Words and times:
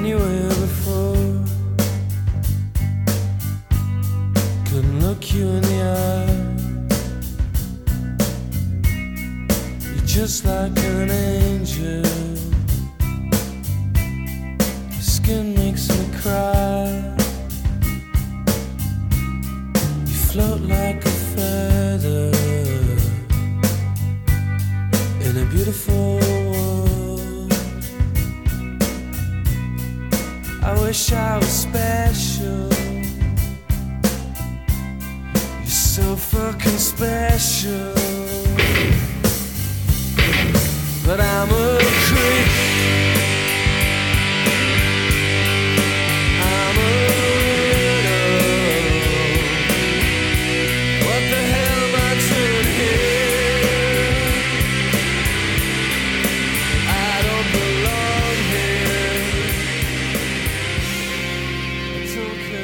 anywhere 0.00 0.49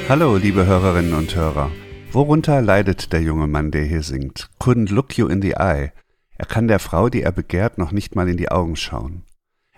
Hallo, 0.09 0.37
liebe 0.37 0.65
Hörerinnen 0.65 1.15
und 1.15 1.35
Hörer. 1.35 1.69
Worunter 2.13 2.63
leidet 2.63 3.13
der 3.13 3.23
junge 3.23 3.49
Mann, 3.49 3.73
der 3.73 3.83
hier 3.83 4.05
singt? 4.05 4.49
Couldn't 4.61 4.93
look 4.93 5.19
you 5.19 5.27
in 5.27 5.43
the 5.43 5.55
eye. 5.55 5.91
Er 6.39 6.47
kann 6.47 6.69
der 6.69 6.79
Frau, 6.79 7.09
die 7.09 7.23
er 7.23 7.33
begehrt, 7.33 7.77
noch 7.77 7.91
nicht 7.91 8.15
mal 8.15 8.29
in 8.29 8.37
die 8.37 8.49
Augen 8.49 8.77
schauen. 8.77 9.25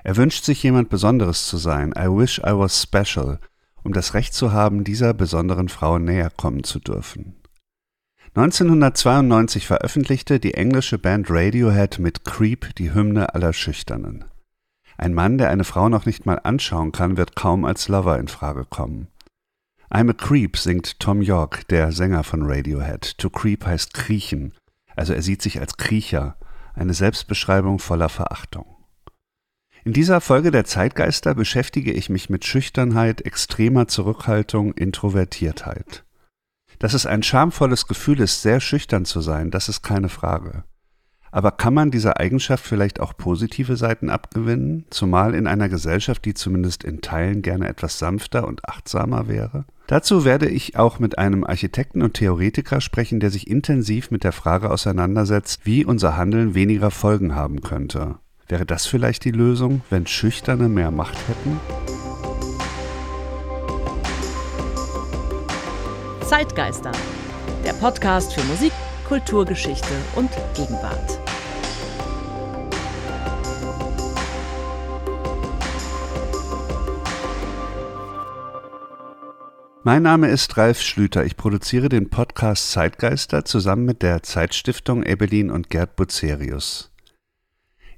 Er 0.04 0.18
wünscht 0.18 0.44
sich 0.44 0.62
jemand 0.62 0.90
Besonderes 0.90 1.46
zu 1.46 1.56
sein. 1.56 1.94
I 1.96 2.08
wish 2.08 2.40
I 2.40 2.50
was 2.50 2.82
special, 2.82 3.38
um 3.82 3.94
das 3.94 4.12
Recht 4.12 4.34
zu 4.34 4.52
haben, 4.52 4.84
dieser 4.84 5.14
besonderen 5.14 5.70
Frau 5.70 5.98
näher 5.98 6.28
kommen 6.28 6.62
zu 6.62 6.78
dürfen. 6.78 7.36
1992 8.34 9.66
veröffentlichte 9.66 10.40
die 10.40 10.52
englische 10.52 10.98
Band 10.98 11.28
Radiohead 11.30 12.00
mit 12.00 12.26
Creep 12.26 12.74
die 12.76 12.92
Hymne 12.92 13.34
aller 13.34 13.54
Schüchternen. 13.54 14.26
Ein 14.98 15.14
Mann, 15.14 15.38
der 15.38 15.48
eine 15.48 15.64
Frau 15.64 15.88
noch 15.88 16.04
nicht 16.04 16.26
mal 16.26 16.38
anschauen 16.42 16.92
kann, 16.92 17.16
wird 17.16 17.34
kaum 17.34 17.64
als 17.64 17.88
Lover 17.88 18.18
in 18.18 18.28
Frage 18.28 18.66
kommen. 18.68 19.08
I'm 19.90 20.10
a 20.10 20.12
Creep 20.12 20.58
singt 20.58 21.00
Tom 21.00 21.22
York, 21.22 21.66
der 21.68 21.92
Sänger 21.92 22.22
von 22.22 22.42
Radiohead. 22.42 23.16
To 23.16 23.30
creep 23.30 23.64
heißt 23.64 23.94
kriechen, 23.94 24.52
also 24.94 25.14
er 25.14 25.22
sieht 25.22 25.40
sich 25.40 25.60
als 25.60 25.78
Kriecher, 25.78 26.36
eine 26.74 26.92
Selbstbeschreibung 26.92 27.78
voller 27.78 28.10
Verachtung. 28.10 28.66
In 29.84 29.94
dieser 29.94 30.20
Folge 30.20 30.50
der 30.50 30.66
Zeitgeister 30.66 31.34
beschäftige 31.34 31.92
ich 31.92 32.10
mich 32.10 32.28
mit 32.28 32.44
Schüchternheit, 32.44 33.22
extremer 33.22 33.88
Zurückhaltung, 33.88 34.74
Introvertiertheit. 34.74 36.04
Dass 36.78 36.92
es 36.92 37.06
ein 37.06 37.22
schamvolles 37.22 37.86
Gefühl 37.86 38.20
ist, 38.20 38.42
sehr 38.42 38.60
schüchtern 38.60 39.06
zu 39.06 39.22
sein, 39.22 39.50
das 39.50 39.70
ist 39.70 39.80
keine 39.82 40.10
Frage. 40.10 40.64
Aber 41.30 41.52
kann 41.52 41.74
man 41.74 41.90
dieser 41.90 42.18
Eigenschaft 42.18 42.64
vielleicht 42.64 43.00
auch 43.00 43.16
positive 43.16 43.76
Seiten 43.76 44.10
abgewinnen, 44.10 44.86
zumal 44.90 45.34
in 45.34 45.46
einer 45.46 45.68
Gesellschaft, 45.68 46.24
die 46.24 46.34
zumindest 46.34 46.84
in 46.84 47.00
Teilen 47.00 47.42
gerne 47.42 47.68
etwas 47.68 47.98
sanfter 47.98 48.46
und 48.46 48.68
achtsamer 48.68 49.28
wäre? 49.28 49.64
Dazu 49.86 50.24
werde 50.24 50.48
ich 50.48 50.76
auch 50.76 50.98
mit 50.98 51.18
einem 51.18 51.44
Architekten 51.44 52.02
und 52.02 52.14
Theoretiker 52.14 52.80
sprechen, 52.80 53.20
der 53.20 53.30
sich 53.30 53.48
intensiv 53.48 54.10
mit 54.10 54.22
der 54.22 54.32
Frage 54.32 54.70
auseinandersetzt, 54.70 55.60
wie 55.64 55.84
unser 55.84 56.16
Handeln 56.16 56.54
weniger 56.54 56.90
Folgen 56.90 57.34
haben 57.34 57.62
könnte. 57.62 58.16
Wäre 58.48 58.66
das 58.66 58.86
vielleicht 58.86 59.24
die 59.24 59.30
Lösung, 59.30 59.82
wenn 59.90 60.06
Schüchterne 60.06 60.68
mehr 60.68 60.90
Macht 60.90 61.16
hätten? 61.28 61.58
Zeitgeister, 66.26 66.92
der 67.64 67.72
Podcast 67.72 68.34
für 68.34 68.44
Musik, 68.44 68.72
Kulturgeschichte 69.08 69.94
und 70.16 70.30
Gegenwart. 70.54 71.18
Mein 79.82 80.02
Name 80.02 80.28
ist 80.28 80.58
Ralf 80.58 80.82
Schlüter. 80.82 81.24
Ich 81.24 81.38
produziere 81.38 81.88
den 81.88 82.10
Podcast 82.10 82.70
Zeitgeister 82.70 83.46
zusammen 83.46 83.86
mit 83.86 84.02
der 84.02 84.22
Zeitstiftung 84.22 85.02
Ebelin 85.02 85.50
und 85.50 85.70
Gerd 85.70 85.96
Bucerius. 85.96 86.92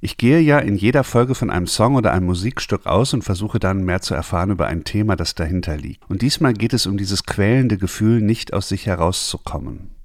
Ich 0.01 0.17
gehe 0.17 0.39
ja 0.39 0.61
in 0.61 0.77
jeder 0.77 1.03
Folge 1.03 1.35
von 1.35 1.51
einem 1.51 1.67
Song 1.67 1.97
oder 1.97 2.13
einem 2.13 2.27
Musikstück 2.27 2.87
aus 2.87 3.15
und 3.15 3.23
versuche 3.23 3.59
dann 3.59 3.83
mehr 3.83 4.01
zu 4.01 4.15
erfahren 4.15 4.51
über 4.51 4.69
ein 4.69 4.85
Thema, 4.85 5.17
das 5.17 5.35
dahinter 5.35 5.77
liegt. 5.77 6.09
Und 6.09 6.23
diesmal 6.23 6.53
geht 6.53 6.73
es 6.73 6.87
um 6.87 6.97
dieses 6.97 7.25
quälende 7.25 7.79
Gefühl, 7.79 8.23
nicht 8.23 8.53
aus 8.53 8.69
sich 8.69 8.87
herauszukommen. 8.87 9.97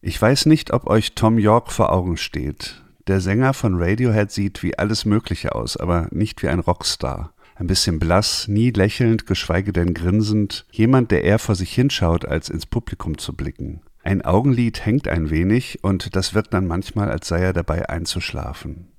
Ich 0.00 0.20
weiß 0.20 0.46
nicht, 0.46 0.72
ob 0.72 0.86
euch 0.86 1.14
Tom 1.14 1.38
York 1.38 1.72
vor 1.72 1.92
Augen 1.92 2.16
steht. 2.16 2.82
Der 3.08 3.20
Sänger 3.20 3.52
von 3.52 3.82
Radiohead 3.82 4.30
sieht 4.30 4.62
wie 4.62 4.78
alles 4.78 5.04
Mögliche 5.04 5.54
aus, 5.54 5.76
aber 5.76 6.08
nicht 6.10 6.42
wie 6.42 6.48
ein 6.48 6.60
Rockstar. 6.60 7.32
Ein 7.56 7.66
bisschen 7.66 7.98
blass, 7.98 8.46
nie 8.46 8.70
lächelnd, 8.70 9.26
geschweige 9.26 9.72
denn 9.72 9.94
grinsend, 9.94 10.66
jemand, 10.70 11.10
der 11.10 11.24
eher 11.24 11.40
vor 11.40 11.56
sich 11.56 11.74
hinschaut, 11.74 12.24
als 12.24 12.48
ins 12.48 12.66
Publikum 12.66 13.18
zu 13.18 13.34
blicken. 13.34 13.80
Ein 14.04 14.22
Augenlid 14.22 14.86
hängt 14.86 15.08
ein 15.08 15.30
wenig 15.30 15.82
und 15.82 16.14
das 16.14 16.32
wirkt 16.32 16.54
dann 16.54 16.68
manchmal, 16.68 17.10
als 17.10 17.26
sei 17.26 17.40
er 17.40 17.52
dabei 17.52 17.88
einzuschlafen. 17.88 18.92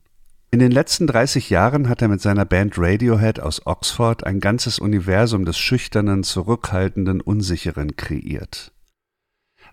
In 0.52 0.60
den 0.60 0.72
letzten 0.72 1.08
30 1.08 1.50
Jahren 1.50 1.88
hat 1.88 2.02
er 2.02 2.10
mit 2.10 2.22
seiner 2.22 2.44
Band 2.44 2.74
Radiohead 2.78 3.40
aus 3.40 3.66
Oxford 3.66 4.26
ein 4.26 4.42
ganzes 4.42 4.80
Universum 4.80 5.46
des 5.46 5.58
schüchternen, 5.58 6.24
zurückhaltenden, 6.24 7.22
unsicheren 7.22 7.96
kreiert. 7.96 8.74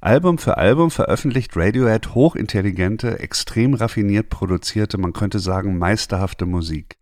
Album 0.00 0.38
für 0.38 0.58
Album 0.58 0.90
veröffentlicht 0.90 1.56
Radiohead 1.56 2.14
hochintelligente, 2.14 3.18
extrem 3.20 3.74
raffiniert 3.74 4.28
produzierte, 4.28 4.98
man 4.98 5.12
könnte 5.12 5.38
sagen 5.38 5.78
meisterhafte 5.78 6.46
Musik, 6.46 6.96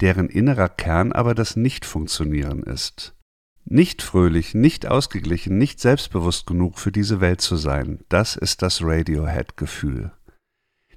deren 0.00 0.28
innerer 0.28 0.68
Kern 0.68 1.12
aber 1.12 1.34
das 1.34 1.56
Nicht-Funktionieren 1.56 2.62
ist. 2.62 3.14
Nicht 3.64 4.02
fröhlich, 4.02 4.54
nicht 4.54 4.86
ausgeglichen, 4.86 5.58
nicht 5.58 5.80
selbstbewusst 5.80 6.46
genug 6.46 6.78
für 6.78 6.92
diese 6.92 7.20
Welt 7.20 7.40
zu 7.40 7.56
sein, 7.56 8.00
das 8.08 8.36
ist 8.36 8.62
das 8.62 8.82
Radiohead-Gefühl. 8.82 10.12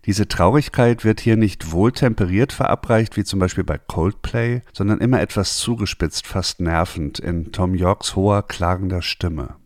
Diese 0.06 0.28
Traurigkeit 0.28 1.04
wird 1.04 1.20
hier 1.20 1.38
nicht 1.38 1.72
wohltemperiert 1.72 2.54
verabreicht, 2.54 3.18
wie 3.18 3.24
zum 3.24 3.40
Beispiel 3.40 3.64
bei 3.64 3.78
Coldplay, 3.78 4.62
sondern 4.74 5.00
immer 5.00 5.22
etwas 5.22 5.58
zugespitzt, 5.58 6.26
fast 6.26 6.60
nervend, 6.60 7.20
in 7.20 7.52
Tom 7.52 7.76
Yorks 7.76 8.16
hoher, 8.16 8.42
klagender 8.42 9.04
Stimme. 9.04 9.61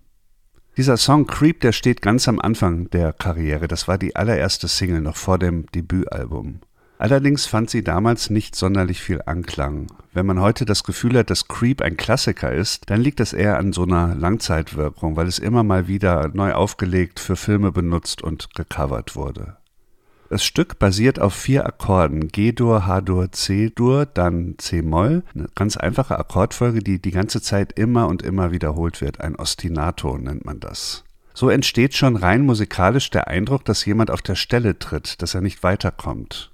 Dieser 0.77 0.97
Song 0.97 1.25
Creep, 1.25 1.61
der 1.61 1.71
steht 1.71 2.01
ganz 2.01 2.27
am 2.27 2.37
Anfang 2.37 2.89
der 2.89 3.13
Karriere. 3.13 3.69
Das 3.69 3.87
war 3.87 3.97
die 3.97 4.17
allererste 4.17 4.67
Single 4.67 4.99
noch 4.99 5.15
vor 5.15 5.39
dem 5.39 5.67
Debütalbum. 5.67 6.59
Allerdings 6.97 7.45
fand 7.45 7.69
sie 7.69 7.81
damals 7.81 8.29
nicht 8.29 8.55
sonderlich 8.55 9.01
viel 9.01 9.21
Anklang. 9.25 9.87
Wenn 10.13 10.25
man 10.25 10.41
heute 10.41 10.65
das 10.65 10.83
Gefühl 10.83 11.17
hat, 11.17 11.29
dass 11.29 11.47
Creep 11.47 11.81
ein 11.81 11.95
Klassiker 11.95 12.51
ist, 12.51 12.89
dann 12.89 12.99
liegt 12.99 13.21
das 13.21 13.31
eher 13.31 13.57
an 13.57 13.71
so 13.71 13.83
einer 13.83 14.15
Langzeitwirkung, 14.15 15.15
weil 15.15 15.27
es 15.27 15.39
immer 15.39 15.63
mal 15.63 15.87
wieder 15.87 16.29
neu 16.33 16.53
aufgelegt, 16.53 17.21
für 17.21 17.37
Filme 17.37 17.71
benutzt 17.71 18.21
und 18.21 18.53
gecovert 18.53 19.15
wurde. 19.15 19.55
Das 20.29 20.43
Stück 20.43 20.79
basiert 20.79 21.19
auf 21.19 21.35
vier 21.35 21.65
Akkorden, 21.65 22.29
G-Dur, 22.29 22.87
H-Dur, 22.87 23.31
C-Dur, 23.31 24.05
dann 24.07 24.55
C-Moll, 24.57 25.23
eine 25.35 25.47
ganz 25.53 25.77
einfache 25.77 26.17
Akkordfolge, 26.17 26.79
die 26.79 26.99
die 26.99 27.11
ganze 27.11 27.41
Zeit 27.41 27.77
immer 27.77 28.07
und 28.07 28.23
immer 28.23 28.51
wiederholt 28.51 29.01
wird. 29.01 29.21
Ein 29.21 29.35
Ostinato 29.35 30.17
nennt 30.17 30.43
man 30.43 30.59
das. 30.59 31.03
So 31.35 31.49
entsteht 31.49 31.93
schon 31.93 32.15
rein 32.15 32.43
musikalisch 32.43 33.09
der 33.11 33.27
Eindruck, 33.27 33.65
dass 33.65 33.85
jemand 33.85 34.09
auf 34.09 34.21
der 34.21 34.35
Stelle 34.35 34.79
tritt, 34.79 35.21
dass 35.21 35.35
er 35.35 35.41
nicht 35.41 35.63
weiterkommt. 35.63 36.49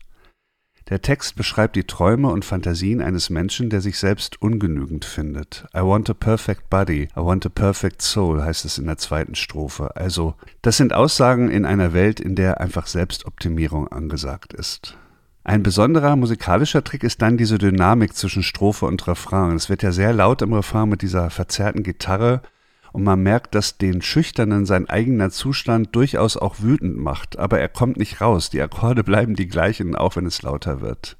Der 0.92 1.02
Text 1.02 1.38
beschreibt 1.38 1.78
die 1.78 1.86
Träume 1.86 2.28
und 2.28 2.44
Fantasien 2.44 3.00
eines 3.00 3.30
Menschen, 3.30 3.70
der 3.70 3.80
sich 3.80 3.98
selbst 3.98 4.42
ungenügend 4.42 5.06
findet. 5.06 5.66
I 5.74 5.80
want 5.80 6.10
a 6.10 6.14
perfect 6.14 6.70
body, 6.70 7.04
I 7.16 7.22
want 7.22 7.46
a 7.46 7.50
perfect 7.50 8.02
soul, 8.02 8.44
heißt 8.44 8.66
es 8.66 8.78
in 8.78 8.88
der 8.88 8.98
zweiten 8.98 9.36
Strophe. 9.36 9.96
Also, 9.96 10.36
das 10.62 10.76
sind 10.76 10.92
Aussagen 10.92 11.50
in 11.50 11.64
einer 11.64 11.94
Welt, 11.94 12.20
in 12.20 12.36
der 12.36 12.60
einfach 12.60 12.88
Selbstoptimierung 12.88 13.88
angesagt 13.88 14.52
ist. 14.52 14.98
Ein 15.46 15.64
besonderer 15.64 16.18
musikalischer 16.18 16.84
Trick 16.84 17.06
ist 17.06 17.22
dann 17.22 17.38
diese 17.38 17.58
Dynamik 17.58 18.14
zwischen 18.14 18.44
Strophe 18.44 18.86
und 18.86 19.08
Refrain. 19.08 19.56
Es 19.56 19.70
wird 19.70 19.84
ja 19.84 19.94
sehr 19.94 20.12
laut 20.12 20.42
im 20.42 20.52
Refrain 20.52 20.90
mit 20.90 21.04
dieser 21.04 21.30
verzerrten 21.30 21.84
Gitarre 21.84 22.42
und 22.92 23.04
man 23.04 23.22
merkt, 23.22 23.56
dass 23.56 23.78
den 23.78 24.02
Schüchternen 24.02 24.66
sein 24.66 24.90
eigener 24.90 25.30
Zustand 25.30 25.96
durchaus 25.96 26.38
auch 26.38 26.60
wütend 26.60 26.98
macht, 26.98 27.38
aber 27.38 27.60
er 27.60 27.70
kommt 27.70 27.98
nicht 27.98 28.22
raus, 28.22 28.50
die 28.50 28.62
Akkorde 28.62 29.04
bleiben 29.06 29.36
die 29.36 29.48
gleichen, 29.48 29.96
auch 29.96 30.16
wenn 30.16 30.26
es 30.26 30.42
lauter 30.42 30.82
wird. 30.82 31.18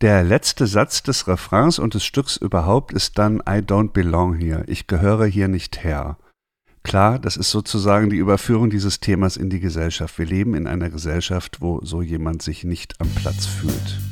Der 0.00 0.24
letzte 0.24 0.66
Satz 0.66 1.04
des 1.04 1.28
Refrains 1.28 1.78
und 1.78 1.94
des 1.94 2.04
Stücks 2.04 2.36
überhaupt 2.36 2.92
ist 2.92 3.18
dann 3.18 3.36
I 3.38 3.60
don't 3.60 3.92
belong 3.92 4.34
here. 4.34 4.64
Ich 4.66 4.88
gehöre 4.88 5.26
hier 5.26 5.46
nicht 5.46 5.84
her. 5.84 6.18
Klar, 6.82 7.20
das 7.20 7.36
ist 7.36 7.50
sozusagen 7.50 8.10
die 8.10 8.16
Überführung 8.16 8.68
dieses 8.68 8.98
Themas 8.98 9.36
in 9.36 9.48
die 9.48 9.60
Gesellschaft. 9.60 10.18
Wir 10.18 10.26
leben 10.26 10.54
in 10.54 10.66
einer 10.66 10.90
Gesellschaft, 10.90 11.60
wo 11.60 11.80
so 11.84 12.02
jemand 12.02 12.42
sich 12.42 12.64
nicht 12.64 13.00
am 13.00 13.08
Platz 13.10 13.46
fühlt. 13.46 14.11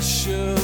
Special. 0.00 0.61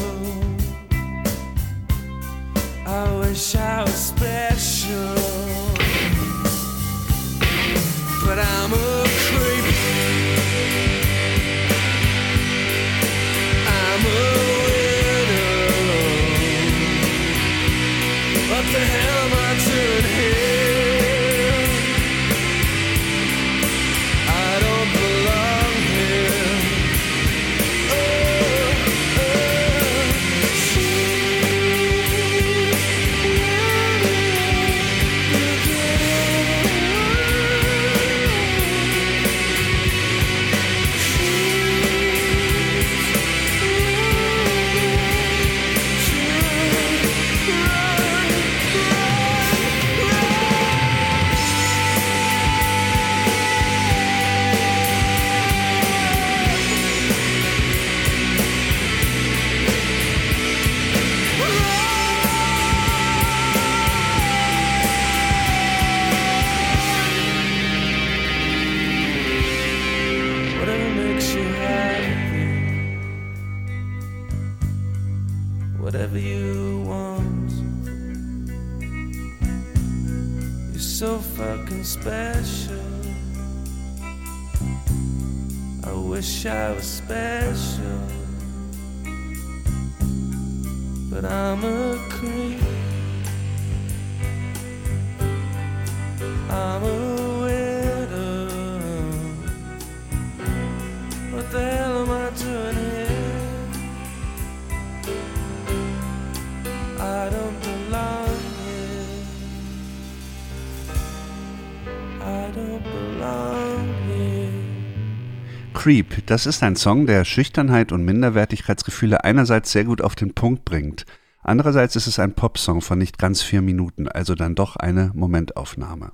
Creep, 115.78 116.26
das 116.26 116.46
ist 116.46 116.64
ein 116.64 116.74
Song, 116.74 117.06
der 117.06 117.24
Schüchternheit 117.24 117.92
und 117.92 118.04
Minderwertigkeitsgefühle 118.04 119.22
einerseits 119.22 119.70
sehr 119.70 119.84
gut 119.84 120.02
auf 120.02 120.16
den 120.16 120.34
Punkt 120.34 120.64
bringt. 120.64 121.06
Andererseits 121.40 121.94
ist 121.94 122.08
es 122.08 122.18
ein 122.18 122.34
Popsong 122.34 122.80
von 122.80 122.98
nicht 122.98 123.16
ganz 123.16 123.42
vier 123.42 123.62
Minuten, 123.62 124.08
also 124.08 124.34
dann 124.34 124.56
doch 124.56 124.74
eine 124.74 125.12
Momentaufnahme. 125.14 126.10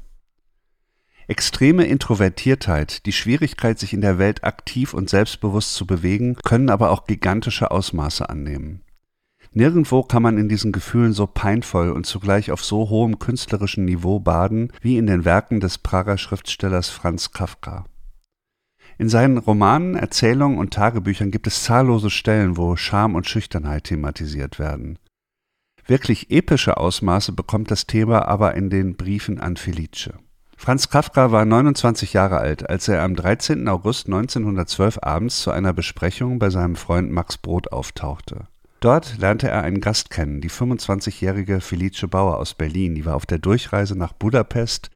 Extreme 1.29 1.87
Introvertiertheit, 1.87 3.07
die 3.07 3.13
Schwierigkeit, 3.13 3.79
sich 3.79 3.95
in 3.95 4.03
der 4.03 4.19
Welt 4.19 4.45
aktiv 4.45 4.93
und 4.93 5.09
selbstbewusst 5.09 5.73
zu 5.73 5.87
bewegen, 5.87 6.37
können 6.45 6.69
aber 6.69 6.91
auch 6.91 7.07
gigantische 7.07 7.71
Ausmaße 7.71 8.29
annehmen. 8.29 8.83
Nirgendwo 9.53 10.03
kann 10.03 10.23
man 10.23 10.37
in 10.37 10.51
diesen 10.51 10.73
Gefühlen 10.73 11.15
so 11.15 11.27
peinvoll 11.27 11.91
und 11.91 12.05
zugleich 12.05 12.51
auf 12.51 12.63
so 12.63 12.91
hohem 12.91 13.19
künstlerischen 13.19 13.87
Niveau 13.87 14.21
baden 14.21 14.75
wie 14.83 14.99
in 14.99 15.07
den 15.07 15.25
Werken 15.25 15.61
des 15.61 15.79
Prager 15.79 16.19
Schriftstellers 16.19 16.91
Franz 16.91 17.33
Kafka. 17.33 17.87
In 18.97 19.09
seinen 19.09 19.39
Romanen, 19.39 19.97
Erzählungen 19.97 20.59
und 20.59 20.73
Tagebüchern 20.73 21.31
gibt 21.31 21.47
es 21.47 21.65
zahllose 21.65 22.11
Stellen, 22.11 22.57
wo 22.57 22.77
Scham 22.77 23.15
und 23.15 23.29
Schüchternheit 23.29 23.85
thematisiert 23.85 24.59
werden. 24.59 24.99
Wirklich 25.87 26.31
epische 26.31 26.77
Ausmaße 26.77 27.33
bekommt 27.33 27.71
das 27.71 27.87
Thema 27.87 28.27
aber 28.27 28.55
in 28.55 28.71
den 28.71 28.97
Briefen 28.97 29.41
an 29.41 29.57
Felice. 29.57 30.15
Franz 30.57 30.89
Kafka 30.89 31.31
war 31.31 31.45
29 31.45 32.13
Jahre 32.13 32.39
alt, 32.39 32.71
als 32.71 32.89
er 32.89 33.03
am 33.03 33.17
13. 33.17 33.69
August 33.69 34.07
1912 34.07 35.01
abends 35.03 35.43
zu 35.43 35.51
einer 35.51 35.73
Besprechung 35.73 36.39
bei 36.39 36.49
seinem 36.49 36.77
Freund 36.77 37.11
Max 37.11 37.37
Brod 37.37 37.73
auftauchte. 37.73 38.47
Dort 38.81 39.19
lernte 39.19 39.49
er 39.49 39.63
einen 39.63 39.81
Gast 39.81 40.11
kennen, 40.11 40.41
die 40.41 40.51
25-jährige 40.51 41.61
Felice 41.61 42.07
Bauer 42.09 42.39
aus 42.39 42.55
Berlin, 42.55 42.95
die 42.95 43.05
war 43.05 43.17
auf 43.17 43.27
der 43.27 43.39
Durchreise 43.39 43.97
nach 43.97 44.13
Budapest. 44.13 44.91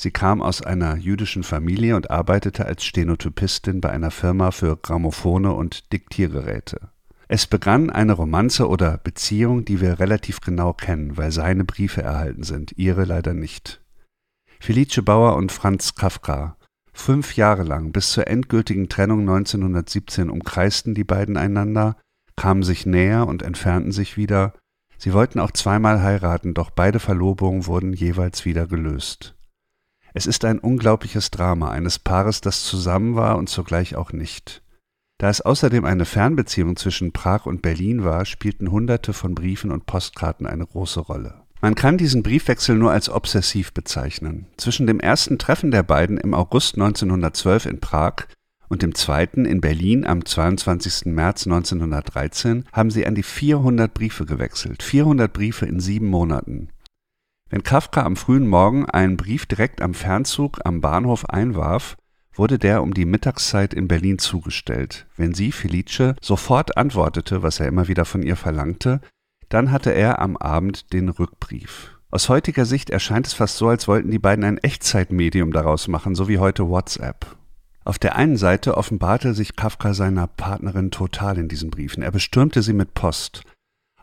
Sie 0.00 0.12
kam 0.12 0.40
aus 0.42 0.62
einer 0.62 0.96
jüdischen 0.96 1.42
Familie 1.42 1.96
und 1.96 2.08
arbeitete 2.08 2.64
als 2.66 2.84
Stenotypistin 2.84 3.80
bei 3.80 3.90
einer 3.90 4.12
Firma 4.12 4.52
für 4.52 4.76
Grammophone 4.76 5.46
und 5.46 5.92
Diktiergeräte. 5.92 6.90
Es 7.26 7.48
begann 7.48 7.90
eine 7.90 8.12
Romanze 8.12 8.68
oder 8.68 8.98
Beziehung, 8.98 9.64
die 9.64 9.80
wir 9.80 9.98
relativ 9.98 10.40
genau 10.40 10.72
kennen, 10.72 11.16
weil 11.16 11.32
seine 11.32 11.64
Briefe 11.64 12.00
erhalten 12.00 12.44
sind, 12.44 12.78
ihre 12.78 13.06
leider 13.06 13.34
nicht. 13.34 13.80
Felice 14.60 15.02
Bauer 15.02 15.34
und 15.34 15.50
Franz 15.50 15.96
Kafka. 15.96 16.56
Fünf 16.92 17.34
Jahre 17.34 17.64
lang, 17.64 17.90
bis 17.90 18.10
zur 18.10 18.28
endgültigen 18.28 18.88
Trennung 18.88 19.22
1917, 19.22 20.30
umkreisten 20.30 20.94
die 20.94 21.02
beiden 21.02 21.36
einander, 21.36 21.96
kamen 22.36 22.62
sich 22.62 22.86
näher 22.86 23.26
und 23.26 23.42
entfernten 23.42 23.90
sich 23.90 24.16
wieder. 24.16 24.52
Sie 24.96 25.12
wollten 25.12 25.40
auch 25.40 25.50
zweimal 25.50 26.02
heiraten, 26.02 26.54
doch 26.54 26.70
beide 26.70 27.00
Verlobungen 27.00 27.66
wurden 27.66 27.92
jeweils 27.92 28.44
wieder 28.44 28.68
gelöst. 28.68 29.34
Es 30.14 30.26
ist 30.26 30.44
ein 30.44 30.58
unglaubliches 30.58 31.30
Drama 31.30 31.70
eines 31.70 31.98
Paares, 31.98 32.40
das 32.40 32.64
zusammen 32.64 33.14
war 33.14 33.36
und 33.36 33.48
zugleich 33.48 33.96
auch 33.96 34.12
nicht. 34.12 34.62
Da 35.18 35.28
es 35.28 35.40
außerdem 35.40 35.84
eine 35.84 36.04
Fernbeziehung 36.04 36.76
zwischen 36.76 37.12
Prag 37.12 37.46
und 37.46 37.60
Berlin 37.60 38.04
war, 38.04 38.24
spielten 38.24 38.70
Hunderte 38.70 39.12
von 39.12 39.34
Briefen 39.34 39.72
und 39.72 39.86
Postkarten 39.86 40.46
eine 40.46 40.64
große 40.64 41.00
Rolle. 41.00 41.42
Man 41.60 41.74
kann 41.74 41.98
diesen 41.98 42.22
Briefwechsel 42.22 42.76
nur 42.76 42.92
als 42.92 43.08
obsessiv 43.08 43.72
bezeichnen. 43.72 44.46
Zwischen 44.56 44.86
dem 44.86 45.00
ersten 45.00 45.38
Treffen 45.38 45.72
der 45.72 45.82
beiden 45.82 46.16
im 46.16 46.34
August 46.34 46.76
1912 46.76 47.66
in 47.66 47.80
Prag 47.80 48.28
und 48.68 48.82
dem 48.82 48.94
zweiten 48.94 49.44
in 49.44 49.60
Berlin 49.60 50.06
am 50.06 50.24
22. 50.24 51.06
März 51.06 51.46
1913 51.46 52.64
haben 52.72 52.90
sie 52.90 53.04
an 53.06 53.16
die 53.16 53.24
400 53.24 53.92
Briefe 53.92 54.24
gewechselt. 54.24 54.84
400 54.84 55.32
Briefe 55.32 55.66
in 55.66 55.80
sieben 55.80 56.06
Monaten. 56.06 56.68
Wenn 57.50 57.62
Kafka 57.62 58.02
am 58.02 58.16
frühen 58.16 58.46
Morgen 58.46 58.86
einen 58.86 59.16
Brief 59.16 59.46
direkt 59.46 59.80
am 59.80 59.94
Fernzug 59.94 60.60
am 60.64 60.80
Bahnhof 60.82 61.24
einwarf, 61.30 61.96
wurde 62.34 62.58
der 62.58 62.82
um 62.82 62.92
die 62.92 63.06
Mittagszeit 63.06 63.72
in 63.72 63.88
Berlin 63.88 64.18
zugestellt. 64.18 65.06
Wenn 65.16 65.34
sie, 65.34 65.50
Felice, 65.50 66.14
sofort 66.20 66.76
antwortete, 66.76 67.42
was 67.42 67.58
er 67.58 67.66
immer 67.66 67.88
wieder 67.88 68.04
von 68.04 68.22
ihr 68.22 68.36
verlangte, 68.36 69.00
dann 69.48 69.72
hatte 69.72 69.90
er 69.90 70.20
am 70.20 70.36
Abend 70.36 70.92
den 70.92 71.08
Rückbrief. 71.08 71.98
Aus 72.10 72.28
heutiger 72.28 72.64
Sicht 72.64 72.90
erscheint 72.90 73.26
es 73.26 73.32
fast 73.34 73.56
so, 73.56 73.68
als 73.68 73.88
wollten 73.88 74.10
die 74.10 74.18
beiden 74.18 74.44
ein 74.44 74.58
Echtzeitmedium 74.58 75.52
daraus 75.52 75.88
machen, 75.88 76.14
so 76.14 76.28
wie 76.28 76.38
heute 76.38 76.68
WhatsApp. 76.68 77.36
Auf 77.84 77.98
der 77.98 78.16
einen 78.16 78.36
Seite 78.36 78.76
offenbarte 78.76 79.32
sich 79.32 79.56
Kafka 79.56 79.94
seiner 79.94 80.26
Partnerin 80.26 80.90
total 80.90 81.38
in 81.38 81.48
diesen 81.48 81.70
Briefen. 81.70 82.02
Er 82.02 82.10
bestürmte 82.10 82.62
sie 82.62 82.74
mit 82.74 82.92
Post. 82.92 83.42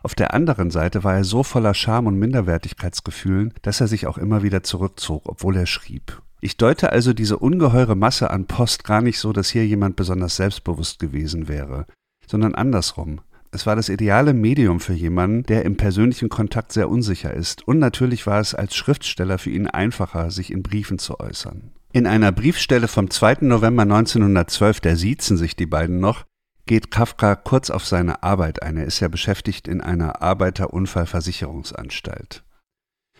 Auf 0.06 0.14
der 0.14 0.34
anderen 0.34 0.70
Seite 0.70 1.02
war 1.02 1.16
er 1.16 1.24
so 1.24 1.42
voller 1.42 1.74
Scham 1.74 2.06
und 2.06 2.16
Minderwertigkeitsgefühlen, 2.16 3.52
dass 3.62 3.80
er 3.80 3.88
sich 3.88 4.06
auch 4.06 4.18
immer 4.18 4.44
wieder 4.44 4.62
zurückzog, 4.62 5.22
obwohl 5.24 5.56
er 5.56 5.66
schrieb. 5.66 6.22
Ich 6.40 6.56
deute 6.56 6.92
also 6.92 7.12
diese 7.12 7.38
ungeheure 7.38 7.96
Masse 7.96 8.30
an 8.30 8.46
Post 8.46 8.84
gar 8.84 9.02
nicht 9.02 9.18
so, 9.18 9.32
dass 9.32 9.48
hier 9.48 9.66
jemand 9.66 9.96
besonders 9.96 10.36
selbstbewusst 10.36 11.00
gewesen 11.00 11.48
wäre, 11.48 11.86
sondern 12.24 12.54
andersrum. 12.54 13.20
Es 13.50 13.66
war 13.66 13.74
das 13.74 13.88
ideale 13.88 14.32
Medium 14.32 14.78
für 14.78 14.92
jemanden, 14.92 15.42
der 15.42 15.64
im 15.64 15.76
persönlichen 15.76 16.28
Kontakt 16.28 16.70
sehr 16.70 16.88
unsicher 16.88 17.34
ist. 17.34 17.66
Und 17.66 17.80
natürlich 17.80 18.28
war 18.28 18.38
es 18.38 18.54
als 18.54 18.76
Schriftsteller 18.76 19.38
für 19.38 19.50
ihn 19.50 19.66
einfacher, 19.66 20.30
sich 20.30 20.52
in 20.52 20.62
Briefen 20.62 21.00
zu 21.00 21.18
äußern. 21.18 21.72
In 21.90 22.06
einer 22.06 22.30
Briefstelle 22.30 22.86
vom 22.86 23.10
2. 23.10 23.38
November 23.40 23.82
1912, 23.82 24.78
der 24.78 24.94
siezen 24.94 25.36
sich 25.36 25.56
die 25.56 25.66
beiden 25.66 25.98
noch, 25.98 26.26
geht 26.66 26.90
Kafka 26.90 27.36
kurz 27.36 27.70
auf 27.70 27.86
seine 27.86 28.22
Arbeit 28.22 28.62
ein. 28.62 28.76
Er 28.76 28.84
ist 28.84 29.00
ja 29.00 29.08
beschäftigt 29.08 29.68
in 29.68 29.80
einer 29.80 30.20
Arbeiterunfallversicherungsanstalt. 30.22 32.44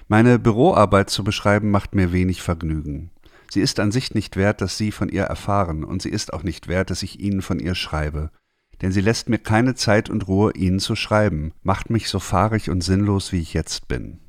Meine 0.08 0.38
Büroarbeit 0.38 1.10
zu 1.10 1.24
beschreiben 1.24 1.70
macht 1.70 1.94
mir 1.94 2.12
wenig 2.12 2.42
Vergnügen. 2.42 3.10
Sie 3.50 3.60
ist 3.60 3.80
an 3.80 3.92
sich 3.92 4.14
nicht 4.14 4.36
wert, 4.36 4.60
dass 4.60 4.76
Sie 4.76 4.92
von 4.92 5.08
ihr 5.08 5.24
erfahren, 5.24 5.84
und 5.84 6.02
sie 6.02 6.10
ist 6.10 6.32
auch 6.32 6.42
nicht 6.42 6.68
wert, 6.68 6.90
dass 6.90 7.02
ich 7.02 7.20
Ihnen 7.20 7.42
von 7.42 7.60
ihr 7.60 7.74
schreibe. 7.74 8.30
Denn 8.82 8.92
sie 8.92 9.00
lässt 9.00 9.28
mir 9.28 9.38
keine 9.38 9.74
Zeit 9.74 10.10
und 10.10 10.28
Ruhe, 10.28 10.52
Ihnen 10.52 10.80
zu 10.80 10.96
schreiben, 10.96 11.52
macht 11.62 11.88
mich 11.88 12.08
so 12.08 12.18
fahrig 12.18 12.68
und 12.68 12.82
sinnlos, 12.82 13.32
wie 13.32 13.40
ich 13.40 13.54
jetzt 13.54 13.88
bin. 13.88 14.20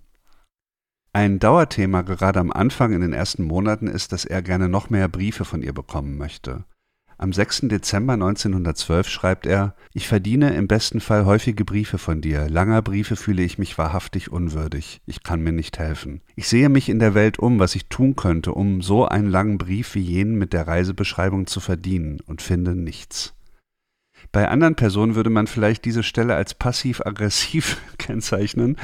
Ein 1.14 1.40
Dauerthema 1.40 2.04
gerade 2.04 2.40
am 2.40 2.52
Anfang 2.52 2.94
in 2.94 3.02
den 3.02 3.14
ersten 3.14 3.44
Monaten 3.44 3.88
ist, 3.88 4.12
dass 4.12 4.24
er 4.24 4.42
gerne 4.42 4.70
noch 4.70 4.90
mehr 4.90 5.08
Briefe 5.08 5.46
von 5.46 5.64
ihr 5.64 5.74
bekommen 5.74 6.18
möchte. 6.18 6.64
Am 7.20 7.34
6. 7.34 7.62
Dezember 7.64 8.14
1912 8.14 9.10
schreibt 9.10 9.48
er, 9.48 9.74
ich 9.92 10.08
verdiene 10.08 10.54
im 10.54 10.68
besten 10.68 11.00
Fall 11.00 11.26
häufige 11.26 11.66
Briefe 11.66 11.98
von 11.98 12.22
dir. 12.22 12.48
Langer 12.48 12.84
Briefe 12.84 13.16
fühle 13.16 13.42
ich 13.42 13.58
mich 13.58 13.80
wahrhaftig 13.80 14.32
unwürdig. 14.32 15.02
Ich 15.08 15.24
kann 15.24 15.42
mir 15.42 15.52
nicht 15.52 15.80
helfen. 15.80 16.22
Ich 16.36 16.48
sehe 16.48 16.70
mich 16.70 16.90
in 16.90 17.00
der 17.00 17.16
Welt 17.16 17.40
um, 17.40 17.58
was 17.58 17.74
ich 17.74 17.88
tun 17.88 18.16
könnte, 18.16 18.54
um 18.54 18.84
so 18.84 19.08
einen 19.08 19.32
langen 19.32 19.58
Brief 19.58 19.96
wie 19.96 20.02
jenen 20.02 20.38
mit 20.38 20.54
der 20.54 20.68
Reisebeschreibung 20.68 21.48
zu 21.48 21.60
verdienen 21.60 22.20
und 22.28 22.44
finde 22.44 22.76
nichts. 22.76 23.34
Bei 24.32 24.48
anderen 24.48 24.76
Personen 24.76 25.16
würde 25.16 25.32
man 25.32 25.48
vielleicht 25.48 25.86
diese 25.86 26.04
Stelle 26.04 26.36
als 26.36 26.54
passiv-aggressiv 26.54 27.78
kennzeichnen. 27.98 28.78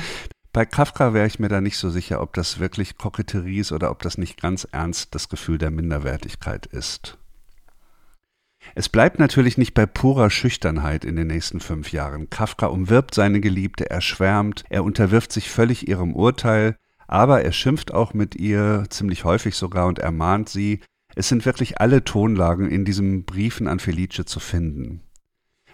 Bei 0.54 0.66
Kafka 0.66 1.14
wäre 1.14 1.28
ich 1.28 1.38
mir 1.38 1.50
da 1.50 1.62
nicht 1.62 1.78
so 1.78 1.92
sicher, 1.92 2.20
ob 2.20 2.34
das 2.34 2.58
wirklich 2.58 2.98
Koketterie 2.98 3.60
ist 3.60 3.72
oder 3.72 3.92
ob 3.92 4.02
das 4.02 4.18
nicht 4.18 4.42
ganz 4.42 4.68
ernst 4.72 5.14
das 5.14 5.30
Gefühl 5.30 5.60
der 5.60 5.70
Minderwertigkeit 5.70 6.66
ist. 6.66 7.20
Es 8.76 8.90
bleibt 8.90 9.20
natürlich 9.20 9.58
nicht 9.58 9.74
bei 9.74 9.86
purer 9.86 10.30
Schüchternheit 10.30 11.06
in 11.06 11.16
den 11.16 11.28
nächsten 11.28 11.60
fünf 11.60 11.92
Jahren. 11.92 12.30
Kafka 12.30 12.68
umwirbt 12.68 13.14
seine 13.14 13.40
Geliebte, 13.40 13.90
er 13.90 14.02
schwärmt, 14.02 14.64
er 14.70 14.84
unterwirft 14.84 15.32
sich 15.32 15.50
völlig 15.50 15.88
ihrem 15.88 16.14
Urteil, 16.16 16.76
aber 17.08 17.44
er 17.44 17.52
schimpft 17.52 17.94
auch 17.94 18.14
mit 18.14 18.36
ihr, 18.36 18.86
ziemlich 18.90 19.24
häufig 19.24 19.56
sogar, 19.56 19.88
und 19.88 20.00
ermahnt 20.00 20.50
sie. 20.50 20.80
Es 21.16 21.28
sind 21.28 21.46
wirklich 21.46 21.80
alle 21.80 22.04
Tonlagen 22.04 22.70
in 22.70 22.86
diesen 22.86 23.26
Briefen 23.26 23.68
an 23.68 23.80
Felice 23.80 24.26
zu 24.26 24.40
finden. 24.40 25.02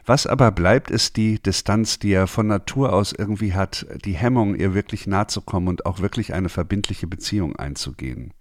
Was 0.05 0.25
aber 0.25 0.51
bleibt, 0.51 0.89
ist 0.89 1.17
die 1.17 1.41
Distanz, 1.41 1.99
die 1.99 2.11
er 2.11 2.27
von 2.27 2.47
Natur 2.47 2.93
aus 2.93 3.13
irgendwie 3.13 3.53
hat, 3.53 3.85
die 4.03 4.13
Hemmung, 4.13 4.55
ihr 4.55 4.73
wirklich 4.73 5.05
nahe 5.05 5.27
zu 5.27 5.41
kommen 5.41 5.67
und 5.67 5.85
auch 5.85 5.99
wirklich 5.99 6.33
eine 6.33 6.49
verbindliche 6.49 7.05
Beziehung 7.05 7.55
einzugehen. 7.55 8.33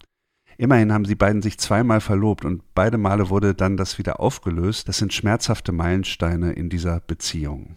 Immerhin 0.60 0.92
haben 0.92 1.04
sie 1.04 1.14
beiden 1.14 1.40
sich 1.40 1.56
zweimal 1.56 2.00
verlobt 2.00 2.44
und 2.44 2.74
beide 2.74 2.98
Male 2.98 3.30
wurde 3.30 3.54
dann 3.54 3.76
das 3.76 3.96
wieder 3.96 4.18
aufgelöst. 4.18 4.88
Das 4.88 4.98
sind 4.98 5.12
schmerzhafte 5.12 5.70
Meilensteine 5.70 6.52
in 6.52 6.68
dieser 6.68 6.98
Beziehung. 6.98 7.76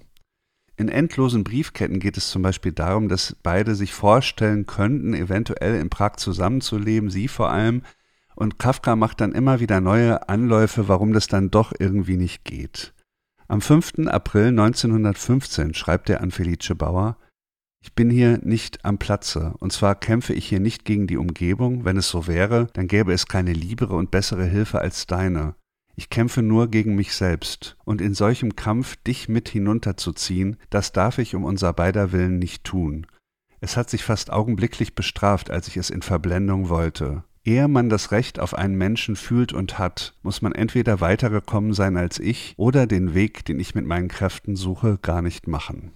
In 0.77 0.89
endlosen 0.89 1.43
Briefketten 1.43 1.99
geht 1.99 2.17
es 2.17 2.31
zum 2.31 2.41
Beispiel 2.41 2.71
darum, 2.71 3.07
dass 3.07 3.37
beide 3.43 3.75
sich 3.75 3.93
vorstellen 3.93 4.65
könnten, 4.65 5.13
eventuell 5.13 5.79
in 5.79 5.91
Prag 5.91 6.15
zusammenzuleben, 6.15 7.11
sie 7.11 7.27
vor 7.27 7.51
allem. 7.51 7.83
Und 8.35 8.57
Kafka 8.57 8.95
macht 8.95 9.21
dann 9.21 9.33
immer 9.33 9.59
wieder 9.59 9.79
neue 9.79 10.27
Anläufe, 10.27 10.87
warum 10.87 11.13
das 11.13 11.27
dann 11.27 11.51
doch 11.51 11.73
irgendwie 11.77 12.17
nicht 12.17 12.45
geht. 12.45 12.95
Am 13.47 13.61
5. 13.61 14.07
April 14.07 14.47
1915 14.47 15.75
schreibt 15.75 16.09
er 16.09 16.21
an 16.21 16.31
Felice 16.31 16.73
Bauer, 16.73 17.17
ich 17.81 17.95
bin 17.95 18.09
hier 18.09 18.39
nicht 18.43 18.85
am 18.85 18.99
Platze, 18.99 19.53
und 19.59 19.73
zwar 19.73 19.95
kämpfe 19.95 20.33
ich 20.33 20.47
hier 20.47 20.59
nicht 20.59 20.85
gegen 20.85 21.07
die 21.07 21.17
Umgebung, 21.17 21.83
wenn 21.83 21.97
es 21.97 22.09
so 22.09 22.27
wäre, 22.27 22.67
dann 22.73 22.87
gäbe 22.87 23.11
es 23.11 23.25
keine 23.25 23.53
liebere 23.53 23.95
und 23.95 24.11
bessere 24.11 24.45
Hilfe 24.45 24.79
als 24.79 25.07
deine. 25.07 25.55
Ich 25.95 26.09
kämpfe 26.09 26.41
nur 26.41 26.69
gegen 26.69 26.95
mich 26.95 27.13
selbst, 27.13 27.75
und 27.83 27.99
in 27.99 28.13
solchem 28.13 28.55
Kampf 28.55 28.95
dich 28.97 29.27
mit 29.27 29.49
hinunterzuziehen, 29.49 30.57
das 30.69 30.93
darf 30.93 31.17
ich 31.17 31.35
um 31.35 31.43
unser 31.43 31.73
beider 31.73 32.11
Willen 32.11 32.39
nicht 32.39 32.63
tun. 32.63 33.07
Es 33.59 33.77
hat 33.77 33.89
sich 33.89 34.03
fast 34.03 34.31
augenblicklich 34.31 34.95
bestraft, 34.95 35.51
als 35.51 35.67
ich 35.67 35.77
es 35.77 35.89
in 35.89 36.01
Verblendung 36.01 36.69
wollte. 36.69 37.23
Ehe 37.43 37.67
man 37.67 37.89
das 37.89 38.11
Recht 38.11 38.39
auf 38.39 38.53
einen 38.53 38.75
Menschen 38.75 39.15
fühlt 39.15 39.53
und 39.53 39.79
hat, 39.79 40.13
muss 40.21 40.41
man 40.41 40.53
entweder 40.53 41.01
weitergekommen 41.01 41.73
sein 41.73 41.97
als 41.97 42.19
ich 42.19 42.53
oder 42.57 42.87
den 42.87 43.15
Weg, 43.15 43.43
den 43.45 43.59
ich 43.59 43.75
mit 43.75 43.85
meinen 43.85 44.07
Kräften 44.07 44.55
suche, 44.55 44.99
gar 45.01 45.21
nicht 45.21 45.47
machen. 45.47 45.91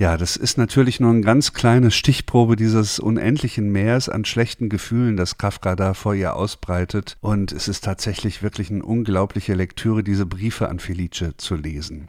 Ja, 0.00 0.16
das 0.16 0.36
ist 0.36 0.56
natürlich 0.56 0.98
nur 0.98 1.10
eine 1.10 1.20
ganz 1.20 1.52
kleine 1.52 1.90
Stichprobe 1.90 2.56
dieses 2.56 2.98
unendlichen 2.98 3.70
Meers 3.70 4.08
an 4.08 4.24
schlechten 4.24 4.70
Gefühlen, 4.70 5.18
das 5.18 5.36
Kafka 5.36 5.76
da 5.76 5.92
vor 5.92 6.14
ihr 6.14 6.36
ausbreitet. 6.36 7.18
Und 7.20 7.52
es 7.52 7.68
ist 7.68 7.84
tatsächlich 7.84 8.42
wirklich 8.42 8.70
eine 8.70 8.82
unglaubliche 8.82 9.52
Lektüre, 9.52 10.02
diese 10.02 10.24
Briefe 10.24 10.70
an 10.70 10.78
Felice 10.78 11.34
zu 11.36 11.54
lesen. 11.54 12.08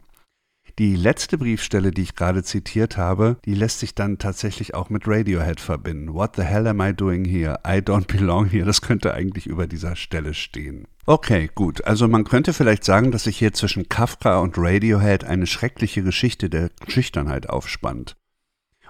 Die 0.82 0.96
letzte 0.96 1.38
Briefstelle, 1.38 1.92
die 1.92 2.02
ich 2.02 2.16
gerade 2.16 2.42
zitiert 2.42 2.96
habe, 2.96 3.36
die 3.44 3.54
lässt 3.54 3.78
sich 3.78 3.94
dann 3.94 4.18
tatsächlich 4.18 4.74
auch 4.74 4.90
mit 4.90 5.06
Radiohead 5.06 5.60
verbinden. 5.60 6.12
What 6.12 6.34
the 6.34 6.42
hell 6.42 6.66
am 6.66 6.80
I 6.80 6.92
doing 6.92 7.24
here? 7.24 7.60
I 7.64 7.78
don't 7.78 8.08
belong 8.08 8.46
here. 8.46 8.64
Das 8.64 8.80
könnte 8.80 9.14
eigentlich 9.14 9.46
über 9.46 9.68
dieser 9.68 9.94
Stelle 9.94 10.34
stehen. 10.34 10.88
Okay, 11.06 11.48
gut. 11.54 11.84
Also 11.84 12.08
man 12.08 12.24
könnte 12.24 12.52
vielleicht 12.52 12.82
sagen, 12.82 13.12
dass 13.12 13.22
sich 13.22 13.38
hier 13.38 13.52
zwischen 13.52 13.88
Kafka 13.88 14.40
und 14.40 14.58
Radiohead 14.58 15.22
eine 15.22 15.46
schreckliche 15.46 16.02
Geschichte 16.02 16.50
der 16.50 16.72
Schüchternheit 16.88 17.48
aufspannt. 17.48 18.16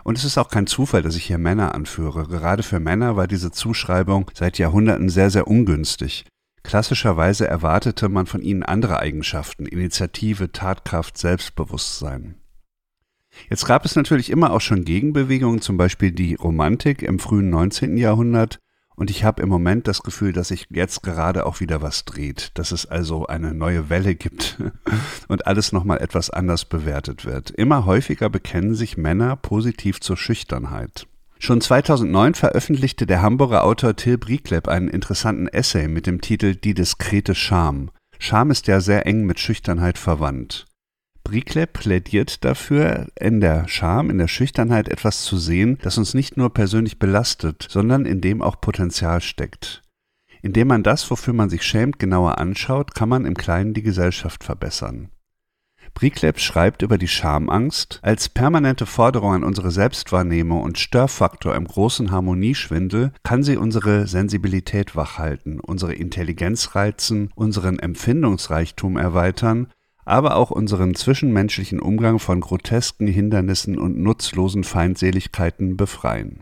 Und 0.02 0.16
es 0.16 0.24
ist 0.24 0.38
auch 0.38 0.48
kein 0.48 0.66
Zufall, 0.66 1.02
dass 1.02 1.16
ich 1.16 1.26
hier 1.26 1.36
Männer 1.36 1.74
anführe. 1.74 2.26
Gerade 2.26 2.62
für 2.62 2.80
Männer 2.80 3.16
war 3.16 3.26
diese 3.26 3.50
Zuschreibung 3.50 4.30
seit 4.32 4.56
Jahrhunderten 4.56 5.10
sehr, 5.10 5.28
sehr 5.28 5.46
ungünstig. 5.46 6.24
Klassischerweise 6.62 7.46
erwartete 7.46 8.08
man 8.08 8.26
von 8.26 8.42
ihnen 8.42 8.62
andere 8.62 9.00
Eigenschaften, 9.00 9.66
Initiative, 9.66 10.52
Tatkraft, 10.52 11.18
Selbstbewusstsein. 11.18 12.36
Jetzt 13.48 13.66
gab 13.66 13.84
es 13.84 13.96
natürlich 13.96 14.30
immer 14.30 14.52
auch 14.52 14.60
schon 14.60 14.84
Gegenbewegungen, 14.84 15.60
zum 15.60 15.76
Beispiel 15.76 16.12
die 16.12 16.34
Romantik 16.34 17.02
im 17.02 17.18
frühen 17.18 17.50
19. 17.50 17.96
Jahrhundert, 17.96 18.58
Und 18.94 19.10
ich 19.10 19.24
habe 19.24 19.42
im 19.42 19.48
Moment 19.48 19.88
das 19.88 20.02
Gefühl, 20.02 20.34
dass 20.34 20.48
sich 20.48 20.66
jetzt 20.70 21.02
gerade 21.02 21.46
auch 21.46 21.60
wieder 21.60 21.80
was 21.80 22.04
dreht, 22.04 22.52
dass 22.54 22.72
es 22.72 22.84
also 22.84 23.26
eine 23.26 23.54
neue 23.54 23.88
Welle 23.88 24.14
gibt 24.14 24.62
und 25.28 25.46
alles 25.46 25.72
nochmal 25.72 25.98
etwas 26.02 26.28
anders 26.28 26.66
bewertet 26.66 27.24
wird. 27.24 27.50
Immer 27.50 27.86
häufiger 27.86 28.28
bekennen 28.28 28.74
sich 28.74 28.98
Männer 28.98 29.36
positiv 29.36 30.00
zur 30.00 30.18
Schüchternheit. 30.18 31.06
Schon 31.44 31.60
2009 31.60 32.34
veröffentlichte 32.34 33.04
der 33.04 33.20
Hamburger 33.20 33.64
Autor 33.64 33.96
Till 33.96 34.16
Briekleb 34.16 34.68
einen 34.68 34.86
interessanten 34.86 35.48
Essay 35.48 35.88
mit 35.88 36.06
dem 36.06 36.20
Titel 36.20 36.54
Die 36.54 36.72
diskrete 36.72 37.34
Scham. 37.34 37.90
Scham 38.20 38.52
ist 38.52 38.68
ja 38.68 38.80
sehr 38.80 39.06
eng 39.06 39.24
mit 39.24 39.40
Schüchternheit 39.40 39.98
verwandt. 39.98 40.66
Brickle 41.24 41.66
plädiert 41.66 42.44
dafür, 42.44 43.08
in 43.18 43.40
der 43.40 43.66
Scham, 43.66 44.08
in 44.08 44.18
der 44.18 44.28
Schüchternheit 44.28 44.88
etwas 44.88 45.24
zu 45.24 45.36
sehen, 45.36 45.78
das 45.82 45.98
uns 45.98 46.14
nicht 46.14 46.36
nur 46.36 46.54
persönlich 46.54 47.00
belastet, 47.00 47.66
sondern 47.68 48.06
in 48.06 48.20
dem 48.20 48.40
auch 48.40 48.60
Potenzial 48.60 49.20
steckt. 49.20 49.82
Indem 50.42 50.68
man 50.68 50.84
das, 50.84 51.10
wofür 51.10 51.34
man 51.34 51.50
sich 51.50 51.64
schämt, 51.64 51.98
genauer 51.98 52.38
anschaut, 52.38 52.94
kann 52.94 53.08
man 53.08 53.24
im 53.24 53.34
Kleinen 53.34 53.74
die 53.74 53.82
Gesellschaft 53.82 54.44
verbessern. 54.44 55.10
Brikleb 55.94 56.40
schreibt 56.40 56.82
über 56.82 56.98
die 56.98 57.08
Schamangst 57.08 58.00
als 58.02 58.28
permanente 58.28 58.86
Forderung 58.86 59.34
an 59.34 59.44
unsere 59.44 59.70
Selbstwahrnehmung 59.70 60.62
und 60.62 60.78
Störfaktor 60.78 61.54
im 61.54 61.66
großen 61.66 62.10
Harmonieschwindel 62.10 63.12
kann 63.22 63.42
sie 63.42 63.56
unsere 63.56 64.06
Sensibilität 64.06 64.96
wachhalten, 64.96 65.60
unsere 65.60 65.94
Intelligenz 65.94 66.74
reizen, 66.74 67.30
unseren 67.34 67.78
Empfindungsreichtum 67.78 68.96
erweitern 68.96 69.68
aber 70.04 70.36
auch 70.36 70.50
unseren 70.50 70.94
zwischenmenschlichen 70.94 71.80
Umgang 71.80 72.18
von 72.18 72.40
grotesken 72.40 73.06
Hindernissen 73.06 73.78
und 73.78 73.98
nutzlosen 73.98 74.64
Feindseligkeiten 74.64 75.76
befreien. 75.76 76.40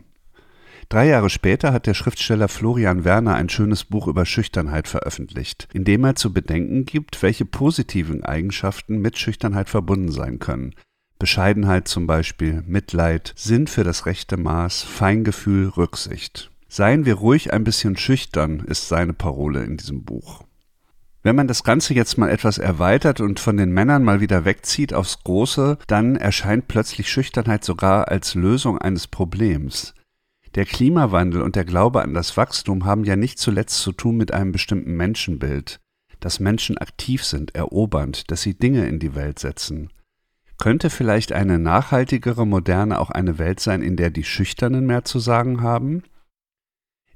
Drei 0.91 1.07
Jahre 1.07 1.29
später 1.29 1.71
hat 1.71 1.87
der 1.87 1.93
Schriftsteller 1.93 2.49
Florian 2.49 3.05
Werner 3.05 3.35
ein 3.35 3.47
schönes 3.47 3.85
Buch 3.85 4.09
über 4.09 4.25
Schüchternheit 4.25 4.89
veröffentlicht, 4.89 5.69
in 5.71 5.85
dem 5.85 6.03
er 6.03 6.17
zu 6.17 6.33
bedenken 6.33 6.83
gibt, 6.83 7.23
welche 7.23 7.45
positiven 7.45 8.25
Eigenschaften 8.25 8.99
mit 8.99 9.17
Schüchternheit 9.17 9.69
verbunden 9.69 10.11
sein 10.11 10.39
können. 10.39 10.75
Bescheidenheit 11.17 11.87
zum 11.87 12.07
Beispiel, 12.07 12.61
Mitleid, 12.67 13.31
Sinn 13.37 13.67
für 13.67 13.85
das 13.85 14.05
rechte 14.05 14.35
Maß, 14.35 14.81
Feingefühl, 14.81 15.69
Rücksicht. 15.69 16.51
Seien 16.67 17.05
wir 17.05 17.15
ruhig 17.15 17.53
ein 17.53 17.63
bisschen 17.63 17.95
schüchtern, 17.95 18.59
ist 18.59 18.89
seine 18.89 19.13
Parole 19.13 19.63
in 19.63 19.77
diesem 19.77 20.03
Buch. 20.03 20.43
Wenn 21.23 21.37
man 21.37 21.47
das 21.47 21.63
Ganze 21.63 21.93
jetzt 21.93 22.17
mal 22.17 22.29
etwas 22.29 22.57
erweitert 22.57 23.21
und 23.21 23.39
von 23.39 23.55
den 23.55 23.71
Männern 23.71 24.03
mal 24.03 24.19
wieder 24.19 24.43
wegzieht 24.43 24.93
aufs 24.93 25.23
Große, 25.23 25.77
dann 25.87 26.17
erscheint 26.17 26.67
plötzlich 26.67 27.09
Schüchternheit 27.09 27.63
sogar 27.63 28.09
als 28.09 28.35
Lösung 28.35 28.77
eines 28.77 29.07
Problems. 29.07 29.93
Der 30.55 30.65
Klimawandel 30.65 31.41
und 31.41 31.55
der 31.55 31.63
Glaube 31.63 32.01
an 32.01 32.13
das 32.13 32.35
Wachstum 32.35 32.83
haben 32.85 33.05
ja 33.05 33.15
nicht 33.15 33.39
zuletzt 33.39 33.79
zu 33.79 33.93
tun 33.93 34.17
mit 34.17 34.33
einem 34.33 34.51
bestimmten 34.51 34.95
Menschenbild, 34.95 35.79
dass 36.19 36.41
Menschen 36.41 36.77
aktiv 36.77 37.23
sind, 37.23 37.55
erobernd, 37.55 38.29
dass 38.31 38.41
sie 38.41 38.53
Dinge 38.53 38.85
in 38.87 38.99
die 38.99 39.15
Welt 39.15 39.39
setzen. 39.39 39.91
Könnte 40.57 40.89
vielleicht 40.89 41.31
eine 41.31 41.57
nachhaltigere 41.57 42.45
Moderne 42.45 42.99
auch 42.99 43.09
eine 43.09 43.39
Welt 43.39 43.59
sein, 43.59 43.81
in 43.81 43.95
der 43.95 44.11
die 44.11 44.25
Schüchternen 44.25 44.85
mehr 44.85 45.05
zu 45.05 45.19
sagen 45.19 45.61
haben? 45.61 46.03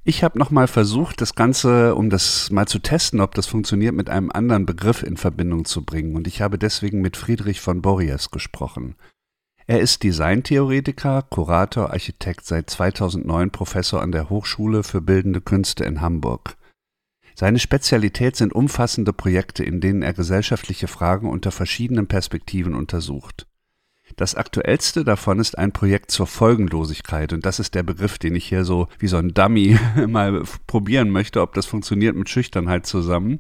Ich 0.08 0.24
habe 0.24 0.40
nochmal 0.40 0.68
versucht, 0.68 1.20
das 1.20 1.36
Ganze, 1.36 1.96
um 1.96 2.10
das 2.10 2.52
mal 2.52 2.68
zu 2.68 2.80
testen, 2.80 3.20
ob 3.22 3.36
das 3.36 3.48
funktioniert, 3.48 3.94
mit 3.94 4.10
einem 4.10 4.32
anderen 4.32 4.66
Begriff 4.66 5.04
in 5.04 5.18
Verbindung 5.18 5.66
zu 5.66 5.84
bringen. 5.84 6.16
Und 6.16 6.28
ich 6.28 6.42
habe 6.42 6.58
deswegen 6.58 7.02
mit 7.02 7.18
Friedrich 7.18 7.60
von 7.60 7.82
Borries 7.82 8.32
gesprochen. 8.32 8.96
Er 9.68 9.80
ist 9.80 10.04
Designtheoretiker, 10.04 11.24
Kurator, 11.24 11.90
Architekt, 11.90 12.46
seit 12.46 12.70
2009 12.70 13.50
Professor 13.50 14.00
an 14.00 14.12
der 14.12 14.30
Hochschule 14.30 14.84
für 14.84 15.02
Bildende 15.02 15.42
Künste 15.42 15.86
in 15.86 16.02
Hamburg. 16.02 16.56
Seine 17.34 17.58
Spezialität 17.58 18.36
sind 18.36 18.54
umfassende 18.54 19.12
Projekte, 19.12 19.64
in 19.64 19.82
denen 19.82 20.04
er 20.04 20.14
gesellschaftliche 20.14 20.88
Fragen 20.88 21.28
unter 21.28 21.52
verschiedenen 21.52 22.06
Perspektiven 22.06 22.76
untersucht. 22.76 23.48
Das 24.18 24.36
aktuellste 24.36 25.04
davon 25.04 25.40
ist 25.40 25.58
ein 25.58 25.72
Projekt 25.72 26.12
zur 26.12 26.28
Folgenlosigkeit 26.28 27.34
und 27.34 27.44
das 27.44 27.60
ist 27.60 27.74
der 27.74 27.82
Begriff, 27.82 28.20
den 28.20 28.36
ich 28.36 28.46
hier 28.46 28.66
so 28.66 28.88
wie 29.00 29.08
so 29.08 29.18
ein 29.18 29.34
Dummy 29.34 29.80
mal 30.08 30.44
probieren 30.68 31.10
möchte, 31.10 31.42
ob 31.42 31.56
das 31.56 31.66
funktioniert 31.66 32.16
mit 32.16 32.30
Schüchternheit 32.30 32.86
zusammen. 32.86 33.40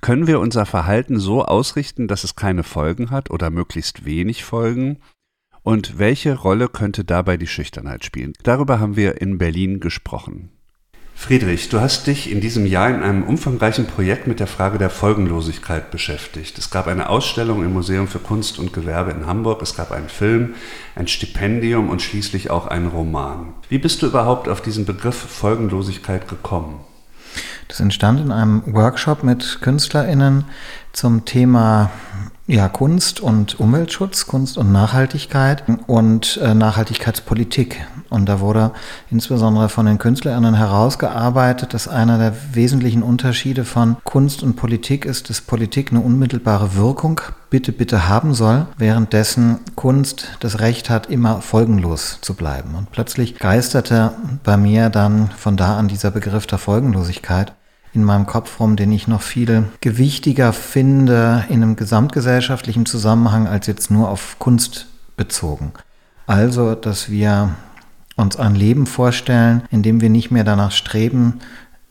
Können 0.00 0.28
wir 0.28 0.38
unser 0.38 0.66
Verhalten 0.66 1.18
so 1.18 1.44
ausrichten, 1.44 2.06
dass 2.06 2.22
es 2.22 2.36
keine 2.36 2.62
Folgen 2.62 3.10
hat 3.10 3.32
oder 3.32 3.50
möglichst 3.50 4.04
wenig 4.04 4.44
Folgen? 4.44 5.00
Und 5.68 5.98
welche 5.98 6.34
Rolle 6.34 6.70
könnte 6.70 7.04
dabei 7.04 7.36
die 7.36 7.46
Schüchternheit 7.46 8.02
spielen? 8.02 8.32
Darüber 8.42 8.80
haben 8.80 8.96
wir 8.96 9.20
in 9.20 9.36
Berlin 9.36 9.80
gesprochen. 9.80 10.48
Friedrich, 11.14 11.68
du 11.68 11.78
hast 11.78 12.06
dich 12.06 12.32
in 12.32 12.40
diesem 12.40 12.64
Jahr 12.64 12.88
in 12.88 13.02
einem 13.02 13.22
umfangreichen 13.22 13.84
Projekt 13.84 14.26
mit 14.26 14.40
der 14.40 14.46
Frage 14.46 14.78
der 14.78 14.88
Folgenlosigkeit 14.88 15.90
beschäftigt. 15.90 16.56
Es 16.56 16.70
gab 16.70 16.86
eine 16.86 17.10
Ausstellung 17.10 17.62
im 17.62 17.74
Museum 17.74 18.08
für 18.08 18.18
Kunst 18.18 18.58
und 18.58 18.72
Gewerbe 18.72 19.10
in 19.10 19.26
Hamburg, 19.26 19.60
es 19.60 19.76
gab 19.76 19.92
einen 19.92 20.08
Film, 20.08 20.54
ein 20.94 21.06
Stipendium 21.06 21.90
und 21.90 22.00
schließlich 22.00 22.48
auch 22.48 22.66
einen 22.66 22.86
Roman. 22.86 23.52
Wie 23.68 23.76
bist 23.76 24.00
du 24.00 24.06
überhaupt 24.06 24.48
auf 24.48 24.62
diesen 24.62 24.86
Begriff 24.86 25.16
Folgenlosigkeit 25.16 26.28
gekommen? 26.28 26.80
Das 27.68 27.80
entstand 27.80 28.20
in 28.20 28.32
einem 28.32 28.62
Workshop 28.72 29.22
mit 29.22 29.58
KünstlerInnen 29.60 30.46
zum 30.94 31.26
Thema 31.26 31.90
ja, 32.48 32.70
Kunst 32.70 33.20
und 33.20 33.60
Umweltschutz, 33.60 34.26
Kunst 34.26 34.56
und 34.56 34.72
Nachhaltigkeit 34.72 35.64
und 35.86 36.40
äh, 36.42 36.54
Nachhaltigkeitspolitik. 36.54 37.86
Und 38.08 38.26
da 38.26 38.40
wurde 38.40 38.72
insbesondere 39.10 39.68
von 39.68 39.84
den 39.84 39.98
KünstlerInnen 39.98 40.54
herausgearbeitet, 40.54 41.74
dass 41.74 41.88
einer 41.88 42.16
der 42.16 42.34
wesentlichen 42.54 43.02
Unterschiede 43.02 43.66
von 43.66 43.98
Kunst 44.02 44.42
und 44.42 44.56
Politik 44.56 45.04
ist, 45.04 45.28
dass 45.28 45.42
Politik 45.42 45.90
eine 45.90 46.00
unmittelbare 46.00 46.74
Wirkung 46.74 47.20
bitte, 47.50 47.70
bitte 47.70 48.08
haben 48.08 48.32
soll, 48.32 48.66
währenddessen 48.78 49.58
Kunst 49.76 50.28
das 50.40 50.58
Recht 50.58 50.88
hat, 50.88 51.10
immer 51.10 51.42
folgenlos 51.42 52.18
zu 52.22 52.32
bleiben. 52.32 52.74
Und 52.76 52.90
plötzlich 52.90 53.38
geisterte 53.38 54.12
bei 54.42 54.56
mir 54.56 54.88
dann 54.88 55.30
von 55.36 55.58
da 55.58 55.76
an 55.76 55.88
dieser 55.88 56.10
Begriff 56.10 56.46
der 56.46 56.58
Folgenlosigkeit 56.58 57.52
in 57.92 58.04
meinem 58.04 58.26
Kopf 58.26 58.60
rum, 58.60 58.76
den 58.76 58.92
ich 58.92 59.08
noch 59.08 59.22
viel 59.22 59.64
gewichtiger 59.80 60.52
finde 60.52 61.44
in 61.48 61.62
einem 61.62 61.76
gesamtgesellschaftlichen 61.76 62.86
Zusammenhang 62.86 63.46
als 63.46 63.66
jetzt 63.66 63.90
nur 63.90 64.08
auf 64.08 64.36
Kunst 64.38 64.86
bezogen. 65.16 65.72
Also, 66.26 66.74
dass 66.74 67.10
wir 67.10 67.54
uns 68.16 68.36
ein 68.36 68.54
Leben 68.54 68.86
vorstellen, 68.86 69.62
in 69.70 69.82
dem 69.82 70.00
wir 70.00 70.10
nicht 70.10 70.30
mehr 70.30 70.44
danach 70.44 70.72
streben, 70.72 71.40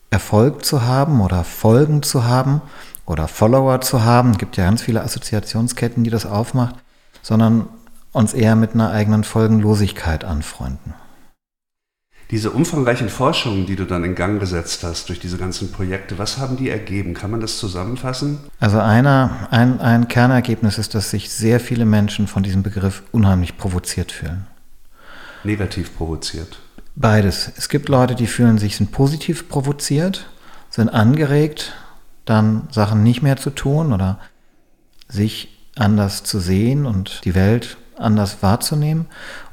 Erfolg 0.10 0.64
zu 0.64 0.84
haben 0.84 1.22
oder 1.22 1.44
Folgen 1.44 2.04
zu 2.04 2.26
haben 2.26 2.62
oder 3.06 3.28
Follower 3.28 3.82
zu 3.82 4.04
haben. 4.04 4.32
Es 4.32 4.38
gibt 4.38 4.58
ja 4.58 4.66
ganz 4.66 4.82
viele 4.82 5.02
Assoziationsketten, 5.02 6.04
die 6.04 6.10
das 6.10 6.26
aufmacht, 6.26 6.76
sondern 7.22 7.68
uns 8.12 8.34
eher 8.34 8.56
mit 8.56 8.74
einer 8.74 8.92
eigenen 8.92 9.24
Folgenlosigkeit 9.24 10.24
anfreunden. 10.24 10.94
Diese 12.30 12.52
umfangreichen 12.52 13.08
Forschungen, 13.08 13.66
die 13.66 13.78
du 13.78 13.86
dann 13.86 14.04
in 14.04 14.13
Gang 14.13 14.40
gesetzt 14.40 14.84
hast 14.84 15.08
durch 15.08 15.20
diese 15.20 15.38
ganzen 15.38 15.72
Projekte, 15.72 16.18
was 16.18 16.38
haben 16.38 16.58
die 16.58 16.70
ergeben? 16.70 17.13
Kann 17.13 17.32
man 17.32 17.40
das 17.40 17.58
zusammenfassen? 17.58 18.40
Also 18.60 18.80
einer, 18.80 19.48
ein, 19.52 19.80
ein 19.80 20.10
Kernergebnis 20.10 20.78
ist, 20.78 20.94
dass 20.94 21.10
sich 21.10 21.30
sehr 21.30 21.62
viele 21.62 21.86
Menschen 21.86 22.28
von 22.28 22.44
diesem 22.44 22.63
Begriff 22.63 23.04
unheimlich 23.13 23.58
provoziert 23.58 24.12
fühlen. 24.12 24.46
Negativ 25.46 25.96
provoziert? 25.96 26.60
Beides. 26.96 27.52
Es 27.56 27.70
gibt 27.70 27.88
Leute, 27.88 28.16
die 28.16 28.28
fühlen 28.28 28.58
sich 28.58 28.76
sind 28.76 28.92
positiv 28.92 29.48
provoziert, 29.48 30.28
sind 30.70 30.90
angeregt, 30.90 31.74
dann 32.26 32.68
Sachen 32.72 33.04
nicht 33.04 33.22
mehr 33.22 33.38
zu 33.38 33.52
tun 33.52 33.94
oder 33.94 34.20
sich 35.08 35.70
anders 35.78 36.24
zu 36.24 36.40
sehen 36.40 36.86
und 36.86 37.24
die 37.24 37.36
Welt 37.36 37.78
anders 37.96 38.38
wahrzunehmen. 38.42 39.06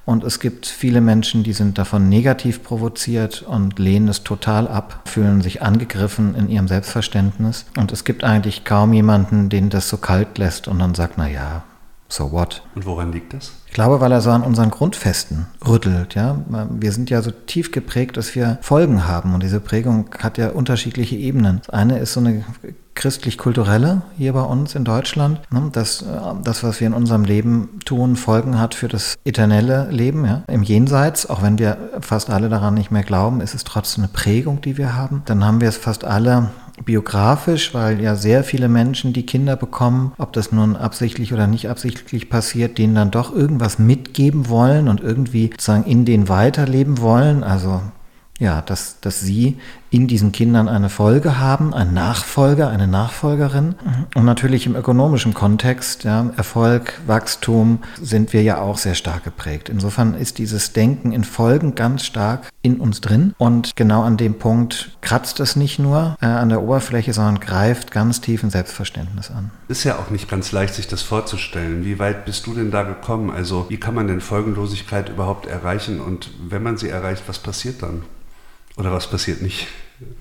Und 0.06 0.22
es 0.22 0.38
gibt 0.38 0.66
viele 0.66 1.00
Menschen, 1.00 1.42
die 1.42 1.54
sind 1.54 1.78
davon 1.78 2.08
negativ 2.08 2.62
provoziert 2.62 3.42
und 3.42 3.78
lehnen 3.78 4.08
es 4.08 4.22
total 4.22 4.68
ab, 4.68 5.00
fühlen 5.06 5.40
sich 5.40 5.62
angegriffen 5.62 6.34
in 6.34 6.48
ihrem 6.48 6.68
Selbstverständnis. 6.68 7.64
Und 7.78 7.90
es 7.90 8.04
gibt 8.04 8.22
eigentlich 8.22 8.64
kaum 8.64 8.92
jemanden, 8.92 9.48
den 9.48 9.70
das 9.70 9.88
so 9.88 9.96
kalt 9.96 10.36
lässt 10.36 10.68
und 10.68 10.78
dann 10.78 10.94
sagt, 10.94 11.14
na 11.16 11.28
ja, 11.28 11.62
so 12.08 12.32
what? 12.32 12.62
Und 12.74 12.84
woran 12.84 13.12
liegt 13.12 13.32
das? 13.32 13.52
Ich 13.74 13.76
glaube, 13.76 14.00
weil 14.00 14.12
er 14.12 14.20
so 14.20 14.30
an 14.30 14.42
unseren 14.42 14.70
Grundfesten 14.70 15.46
rüttelt. 15.66 16.14
Ja? 16.14 16.38
Wir 16.70 16.92
sind 16.92 17.10
ja 17.10 17.22
so 17.22 17.32
tief 17.32 17.72
geprägt, 17.72 18.16
dass 18.16 18.37
wir 18.37 18.58
Folgen 18.62 19.08
haben. 19.08 19.34
Und 19.34 19.42
diese 19.42 19.58
Prägung 19.58 20.10
hat 20.16 20.38
ja 20.38 20.50
unterschiedliche 20.50 21.16
Ebenen. 21.16 21.58
Das 21.58 21.70
eine 21.70 21.98
ist 21.98 22.12
so 22.12 22.20
eine 22.20 22.44
christlich-kulturelle 22.94 24.02
hier 24.16 24.32
bei 24.32 24.42
uns 24.42 24.76
in 24.76 24.84
Deutschland, 24.84 25.40
ne, 25.50 25.70
dass 25.72 26.02
äh, 26.02 26.04
das, 26.44 26.62
was 26.62 26.78
wir 26.78 26.87
in 26.87 26.94
unserem 26.94 27.24
Leben 27.24 27.80
tun, 27.84 28.14
Folgen 28.14 28.60
hat 28.60 28.76
für 28.76 28.87
das 28.87 29.16
eternelle 29.24 29.90
Leben. 29.90 30.24
Ja. 30.24 30.44
Im 30.46 30.62
Jenseits, 30.62 31.28
auch 31.28 31.42
wenn 31.42 31.58
wir 31.58 31.76
fast 31.98 32.30
alle 32.30 32.48
daran 32.48 32.74
nicht 32.74 32.92
mehr 32.92 33.02
glauben, 33.02 33.40
ist 33.40 33.56
es 33.56 33.64
trotzdem 33.64 34.04
eine 34.04 34.12
Prägung, 34.12 34.60
die 34.60 34.78
wir 34.78 34.94
haben. 34.94 35.22
Dann 35.24 35.44
haben 35.44 35.60
wir 35.60 35.68
es 35.68 35.76
fast 35.76 36.04
alle 36.04 36.50
biografisch, 36.84 37.74
weil 37.74 38.00
ja 38.00 38.16
sehr 38.16 38.44
viele 38.44 38.68
Menschen, 38.68 39.12
die 39.12 39.26
Kinder 39.26 39.56
bekommen, 39.56 40.12
ob 40.18 40.32
das 40.32 40.52
nun 40.52 40.76
absichtlich 40.76 41.32
oder 41.32 41.46
nicht 41.46 41.68
absichtlich 41.68 42.28
passiert, 42.28 42.78
denen 42.78 42.94
dann 42.94 43.10
doch 43.10 43.34
irgendwas 43.34 43.78
mitgeben 43.78 44.48
wollen 44.48 44.88
und 44.88 45.00
irgendwie 45.00 45.50
sozusagen 45.50 45.84
in 45.84 46.04
den 46.04 46.28
weiterleben 46.28 47.00
wollen. 47.00 47.44
Also 47.44 47.80
ja, 48.40 48.62
dass, 48.62 49.00
dass 49.00 49.20
sie 49.20 49.58
in 49.94 50.09
diesen 50.09 50.33
Kindern 50.33 50.68
eine 50.68 50.88
Folge 50.88 51.38
haben, 51.38 51.72
ein 51.72 51.94
Nachfolger, 51.94 52.68
eine 52.68 52.88
Nachfolgerin. 52.88 53.76
Und 54.16 54.24
natürlich 54.24 54.66
im 54.66 54.74
ökonomischen 54.74 55.35
Kontext, 55.35 56.02
ja, 56.02 56.33
Erfolg, 56.37 57.00
Wachstum, 57.07 57.78
sind 58.02 58.33
wir 58.33 58.42
ja 58.42 58.61
auch 58.61 58.76
sehr 58.76 58.96
stark 58.96 59.22
geprägt. 59.22 59.68
Insofern 59.68 60.14
ist 60.14 60.38
dieses 60.38 60.72
Denken 60.72 61.12
in 61.12 61.22
Folgen 61.22 61.76
ganz 61.76 62.04
stark 62.04 62.48
in 62.61 62.80
uns 62.80 63.02
drin. 63.02 63.37
Und 63.38 63.76
genau 63.76 64.02
an 64.02 64.16
dem 64.16 64.37
Punkt 64.37 64.98
kratzt 65.00 65.38
es 65.38 65.54
nicht 65.54 65.78
nur 65.78 66.16
äh, 66.20 66.26
an 66.26 66.48
der 66.48 66.61
Oberfläche, 66.61 67.12
sondern 67.12 67.38
greift 67.38 67.92
ganz 67.92 68.20
tief 68.20 68.42
in 68.42 68.50
Selbstverständnis 68.50 69.30
an. 69.30 69.52
Ist 69.68 69.85
ja 69.85 69.96
auch 70.00 70.11
nicht 70.11 70.28
ganz 70.28 70.50
leicht, 70.50 70.74
sich 70.74 70.88
das 70.88 71.02
vorzustellen. 71.02 71.85
Wie 71.85 72.00
weit 72.00 72.24
bist 72.24 72.48
du 72.48 72.54
denn 72.54 72.72
da 72.72 72.83
gekommen? 72.83 73.30
Also 73.30 73.66
wie 73.68 73.76
kann 73.76 73.94
man 73.94 74.09
denn 74.09 74.20
Folgenlosigkeit 74.20 75.09
überhaupt 75.09 75.46
erreichen? 75.46 76.00
Und 76.00 76.30
wenn 76.48 76.64
man 76.64 76.78
sie 76.78 76.88
erreicht, 76.88 77.22
was 77.28 77.38
passiert 77.38 77.80
dann? 77.80 78.02
Oder 78.76 78.90
was 78.90 79.09
passiert 79.09 79.40
nicht? 79.40 79.68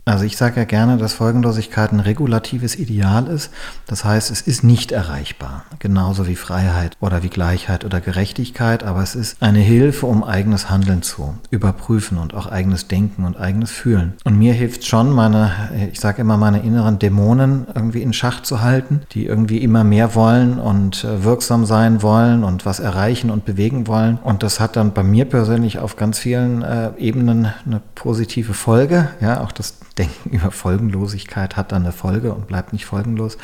Also 0.06 0.26
ich 0.26 0.36
sage 0.36 0.60
ja 0.60 0.66
gerne, 0.66 0.98
dass 0.98 1.14
Folgenlosigkeit 1.14 1.94
ein 1.94 2.02
regulatives 2.02 2.76
Ideal 2.76 3.28
ist. 3.28 3.52
Das 3.88 4.04
heißt, 4.04 4.32
es 4.32 4.42
ist 4.42 4.64
nicht 4.64 4.92
erreichbar, 4.92 5.64
genauso 5.80 6.28
wie 6.28 6.36
Freiheit 6.36 6.98
oder 7.00 7.24
wie 7.24 7.30
Gleichheit 7.30 7.86
oder 7.86 8.02
Gerechtigkeit, 8.02 8.84
aber 8.84 9.02
es 9.02 9.16
ist 9.16 9.42
eine 9.42 9.60
Hilfe, 9.60 10.06
um 10.06 10.24
eigenes 10.24 10.70
Handeln 10.70 11.04
zu 11.04 11.36
überprüfen 11.52 12.18
und 12.18 12.34
auch 12.34 12.48
eigenes 12.48 12.90
Denken 12.90 13.24
und 13.24 13.40
eigenes 13.40 13.72
Fühlen. 13.72 14.14
Und 14.26 14.38
mir 14.38 14.54
hilft 14.54 14.86
schon, 14.86 15.10
meine, 15.10 15.52
ich 15.92 16.02
sage 16.02 16.22
immer, 16.22 16.36
meine 16.36 16.64
inneren 16.64 17.00
Dämonen 17.00 17.68
irgendwie 17.74 18.02
in 18.02 18.12
Schach 18.12 18.44
zu 18.44 18.62
halten, 18.62 19.04
die 19.12 19.26
irgendwie 19.26 19.60
immer 19.60 19.86
mehr 19.86 20.16
wollen 20.16 20.60
und 20.60 21.06
äh, 21.06 21.24
wirksam 21.24 21.66
sein 21.66 22.02
wollen 22.02 22.44
und 22.44 22.66
was 22.66 22.80
erreichen 22.80 23.30
und 23.30 23.46
bewegen 23.46 23.88
wollen. 23.88 24.18
Und 24.22 24.44
das 24.44 24.60
hat 24.60 24.76
dann 24.76 24.94
bei 24.94 25.04
mir 25.04 25.26
persönlich 25.26 25.80
auf 25.80 25.96
ganz 25.96 26.20
vielen 26.20 26.62
äh, 26.62 26.92
Ebenen 26.98 27.54
eine 27.66 27.82
positive 27.96 28.54
Folge. 28.54 29.10
Ja, 29.22 29.42
auch 29.42 29.52
das 29.52 29.73
Denken 29.98 30.30
über 30.32 30.52
Folgenlosigkeit 30.52 31.56
hat 31.58 31.72
dann 31.72 31.84
eine 31.84 31.92
Folge 31.92 32.34
und 32.34 32.48
bleibt 32.48 32.74
nicht 32.74 32.86
folgenlos. 32.86 33.38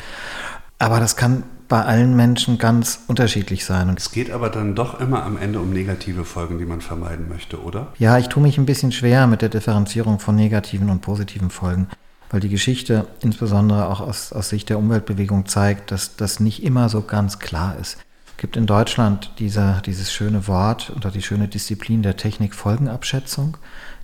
Aber 0.78 0.98
das 0.98 1.16
kann 1.16 1.44
bei 1.70 1.84
allen 1.84 2.16
Menschen 2.16 2.58
ganz 2.58 3.00
unterschiedlich 3.06 3.64
sein. 3.64 3.88
Und 3.88 4.00
es 4.00 4.10
geht 4.10 4.30
aber 4.32 4.50
dann 4.50 4.74
doch 4.74 4.98
immer 5.00 5.22
am 5.22 5.38
Ende 5.38 5.60
um 5.60 5.72
negative 5.72 6.24
Folgen, 6.24 6.58
die 6.58 6.64
man 6.64 6.80
vermeiden 6.80 7.28
möchte, 7.28 7.62
oder? 7.62 7.92
Ja, 7.98 8.18
ich 8.18 8.28
tue 8.28 8.42
mich 8.42 8.58
ein 8.58 8.66
bisschen 8.66 8.90
schwer 8.90 9.28
mit 9.28 9.40
der 9.40 9.50
Differenzierung 9.50 10.18
von 10.18 10.34
negativen 10.34 10.90
und 10.90 11.00
positiven 11.00 11.50
Folgen, 11.50 11.86
weil 12.28 12.40
die 12.40 12.48
Geschichte, 12.48 13.06
insbesondere 13.20 13.86
auch 13.86 14.00
aus, 14.00 14.32
aus 14.32 14.48
Sicht 14.48 14.68
der 14.68 14.78
Umweltbewegung, 14.78 15.46
zeigt, 15.46 15.92
dass 15.92 16.16
das 16.16 16.40
nicht 16.40 16.64
immer 16.64 16.88
so 16.88 17.02
ganz 17.02 17.38
klar 17.38 17.76
ist. 17.80 17.98
Es 18.26 18.36
gibt 18.36 18.56
in 18.56 18.66
Deutschland 18.66 19.32
diese, 19.38 19.80
dieses 19.86 20.12
schöne 20.12 20.48
Wort 20.48 20.92
oder 20.96 21.12
die 21.12 21.22
schöne 21.22 21.46
Disziplin 21.46 22.02
der 22.02 22.16
Technikfolgenabschätzung, 22.16 23.58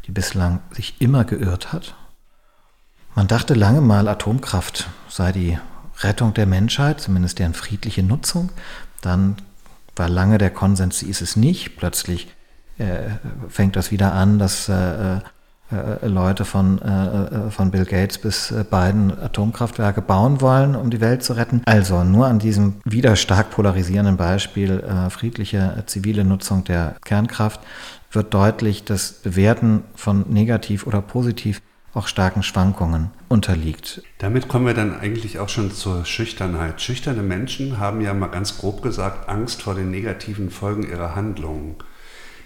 die 0.07 0.13
bislang 0.13 0.61
sich 0.71 1.01
immer 1.01 1.25
geirrt 1.25 1.73
hat 1.73 1.97
man 3.17 3.27
dachte 3.27 3.55
lange 3.55 3.81
mal, 3.81 4.07
Atomkraft 4.07 4.89
sei 5.09 5.33
die 5.33 5.59
Rettung 6.01 6.35
der 6.35 6.47
Menschheit, 6.47 7.01
zumindest 7.01 7.39
deren 7.39 7.55
friedliche 7.55 8.03
Nutzung. 8.03 8.51
Dann 9.01 9.37
war 9.97 10.09
lange 10.09 10.39
der 10.39 10.51
Konsens, 10.51 10.99
sie 10.99 11.09
ist 11.09 11.23
es 11.23 11.35
nicht. 11.35 11.77
Plötzlich 11.77 12.29
äh, 12.79 13.09
fängt 13.49 13.75
das 13.75 13.91
wieder 13.91 14.13
an, 14.13 14.39
dass 14.39 14.69
äh, 14.69 15.17
äh, 15.73 16.07
Leute 16.07 16.45
von, 16.45 16.81
äh, 16.81 17.51
von 17.51 17.73
Bill 17.73 17.87
Gates 17.87 18.19
bis 18.19 18.53
äh, 18.53 18.65
Biden 18.71 19.11
Atomkraftwerke 19.19 20.01
bauen 20.01 20.41
wollen, 20.41 20.77
um 20.77 20.91
die 20.91 21.01
Welt 21.01 21.25
zu 21.25 21.33
retten. 21.33 21.63
Also 21.65 22.05
nur 22.05 22.27
an 22.27 22.39
diesem 22.39 22.75
wieder 22.85 23.17
stark 23.17 23.51
polarisierenden 23.51 24.17
Beispiel 24.17 24.81
äh, 24.81 25.11
friedliche 25.11 25.83
zivile 25.87 26.25
Nutzung 26.25 26.63
der 26.65 26.95
Kernkraft 27.05 27.61
wird 28.13 28.33
deutlich, 28.33 28.85
dass 28.85 29.13
Bewerten 29.13 29.83
von 29.97 30.27
negativ 30.29 30.87
oder 30.87 31.03
positiv 31.03 31.61
auch 31.97 32.07
starken 32.07 32.43
Schwankungen 32.43 33.11
unterliegt. 33.29 34.03
Damit 34.19 34.49
kommen 34.49 34.67
wir 34.67 34.75
dann 34.75 34.99
eigentlich 34.99 35.39
auch 35.39 35.49
schon 35.49 35.73
zur 35.73 36.05
Schüchternheit. 36.05 36.81
Schüchterne 36.81 37.23
Menschen 37.23 37.79
haben 37.79 38.01
ja 38.01 38.15
mal 38.15 38.29
ganz 38.29 38.59
grob 38.59 38.83
gesagt 38.83 39.29
Angst 39.29 39.63
vor 39.63 39.75
den 39.75 39.91
negativen 39.91 40.51
Folgen 40.51 40.89
ihrer 40.89 41.17
Handlungen. 41.17 41.77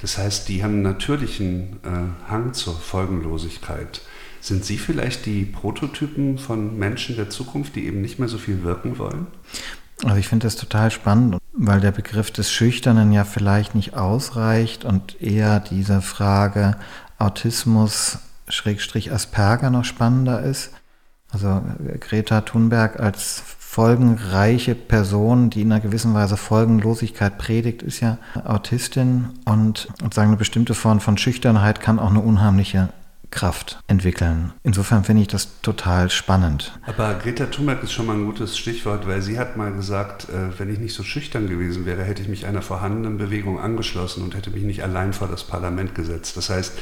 Das 0.01 0.17
heißt, 0.17 0.49
die 0.49 0.63
haben 0.63 0.75
einen 0.75 0.83
natürlichen 0.83 1.81
äh, 1.85 2.31
Hang 2.31 2.55
zur 2.55 2.75
Folgenlosigkeit. 2.75 4.01
Sind 4.41 4.65
Sie 4.65 4.79
vielleicht 4.79 5.27
die 5.27 5.45
Prototypen 5.45 6.39
von 6.39 6.79
Menschen 6.79 7.17
der 7.17 7.29
Zukunft, 7.29 7.77
die 7.77 7.87
eben 7.87 8.01
nicht 8.01 8.19
mehr 8.19 8.29
so 8.29 8.39
viel 8.39 8.63
wirken 8.63 8.99
wollen? 8.99 9.27
Also 10.03 10.17
ich 10.17 10.29
finde 10.29 10.47
das 10.47 10.57
total 10.57 10.91
spannend, 10.91 11.37
weil 11.53 11.81
der 11.81 11.91
Begriff 11.91 12.31
des 12.31 12.51
Schüchternen 12.51 13.13
ja 13.13 13.25
vielleicht 13.25 13.75
nicht 13.75 13.95
ausreicht 13.95 14.87
und 14.87 15.21
eher 15.21 15.61
diese 15.61 16.01
Frage 16.01 16.79
Autismus 17.19 18.19
Schrägstrich 18.51 19.13
Asperger 19.13 19.71
noch 19.71 19.85
spannender 19.85 20.43
ist. 20.43 20.73
Also 21.33 21.63
Greta 22.01 22.41
Thunberg 22.41 22.99
als 22.99 23.43
folgenreiche 23.59 24.75
Person, 24.75 25.49
die 25.49 25.63
in 25.63 25.71
einer 25.71 25.81
gewissen 25.81 26.13
Weise 26.13 26.37
Folgenlosigkeit 26.37 27.39
predigt, 27.39 27.83
ist 27.83 28.01
ja 28.01 28.19
Autistin 28.45 29.29
und, 29.45 29.89
und 30.03 30.13
sagen, 30.13 30.29
eine 30.29 30.37
bestimmte 30.37 30.75
Form 30.75 31.01
von 31.01 31.17
Schüchternheit 31.17 31.81
kann 31.81 32.01
auch 32.01 32.11
eine 32.11 32.21
unheimliche 32.21 32.89
Kraft 33.31 33.79
entwickeln. 33.87 34.53
Insofern 34.65 35.05
finde 35.05 35.23
ich 35.23 35.29
das 35.29 35.61
total 35.63 36.11
spannend. 36.11 36.79
Aber 36.85 37.15
Greta 37.15 37.47
Thunberg 37.47 37.83
ist 37.85 37.93
schon 37.93 38.07
mal 38.07 38.17
ein 38.17 38.27
gutes 38.27 38.59
Stichwort, 38.59 39.07
weil 39.07 39.23
sie 39.23 39.39
hat 39.39 39.57
mal 39.57 39.73
gesagt, 39.73 40.29
äh, 40.29 40.59
wenn 40.59 40.69
ich 40.69 40.81
nicht 40.81 40.95
so 40.95 41.05
schüchtern 41.05 41.47
gewesen 41.47 41.87
wäre, 41.87 42.03
hätte 42.03 42.23
ich 42.23 42.29
mich 42.29 42.47
einer 42.47 42.63
vorhandenen 42.63 43.19
Bewegung 43.19 43.61
angeschlossen 43.61 44.25
und 44.25 44.35
hätte 44.35 44.51
mich 44.51 44.65
nicht 44.65 44.83
allein 44.83 45.13
vor 45.13 45.29
das 45.29 45.45
Parlament 45.45 45.95
gesetzt. 45.95 46.37
Das 46.37 46.51
heißt, 46.51 46.77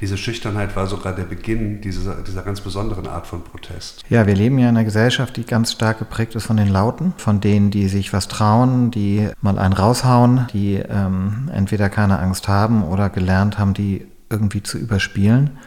diese 0.00 0.16
Schüchternheit 0.16 0.76
war 0.76 0.86
sogar 0.86 1.12
der 1.12 1.24
Beginn 1.24 1.80
dieser, 1.80 2.22
dieser 2.22 2.42
ganz 2.42 2.60
besonderen 2.60 3.06
Art 3.06 3.26
von 3.26 3.42
Protest. 3.42 4.04
Ja, 4.08 4.26
wir 4.26 4.34
leben 4.34 4.58
ja 4.58 4.68
in 4.68 4.76
einer 4.76 4.84
Gesellschaft, 4.84 5.36
die 5.36 5.44
ganz 5.44 5.72
stark 5.72 5.98
geprägt 5.98 6.34
ist 6.36 6.44
von 6.44 6.56
den 6.56 6.68
Lauten, 6.68 7.14
von 7.16 7.40
denen, 7.40 7.70
die 7.70 7.88
sich 7.88 8.12
was 8.12 8.28
trauen, 8.28 8.90
die 8.90 9.28
mal 9.40 9.58
einen 9.58 9.72
raushauen, 9.72 10.46
die 10.52 10.76
ähm, 10.76 11.50
entweder 11.52 11.88
keine 11.88 12.20
Angst 12.20 12.46
haben 12.46 12.84
oder 12.84 13.10
gelernt 13.10 13.58
haben, 13.58 13.74
die 13.74 14.06
irgendwie 14.30 14.62
zu 14.62 14.78
überspielen. 14.78 15.58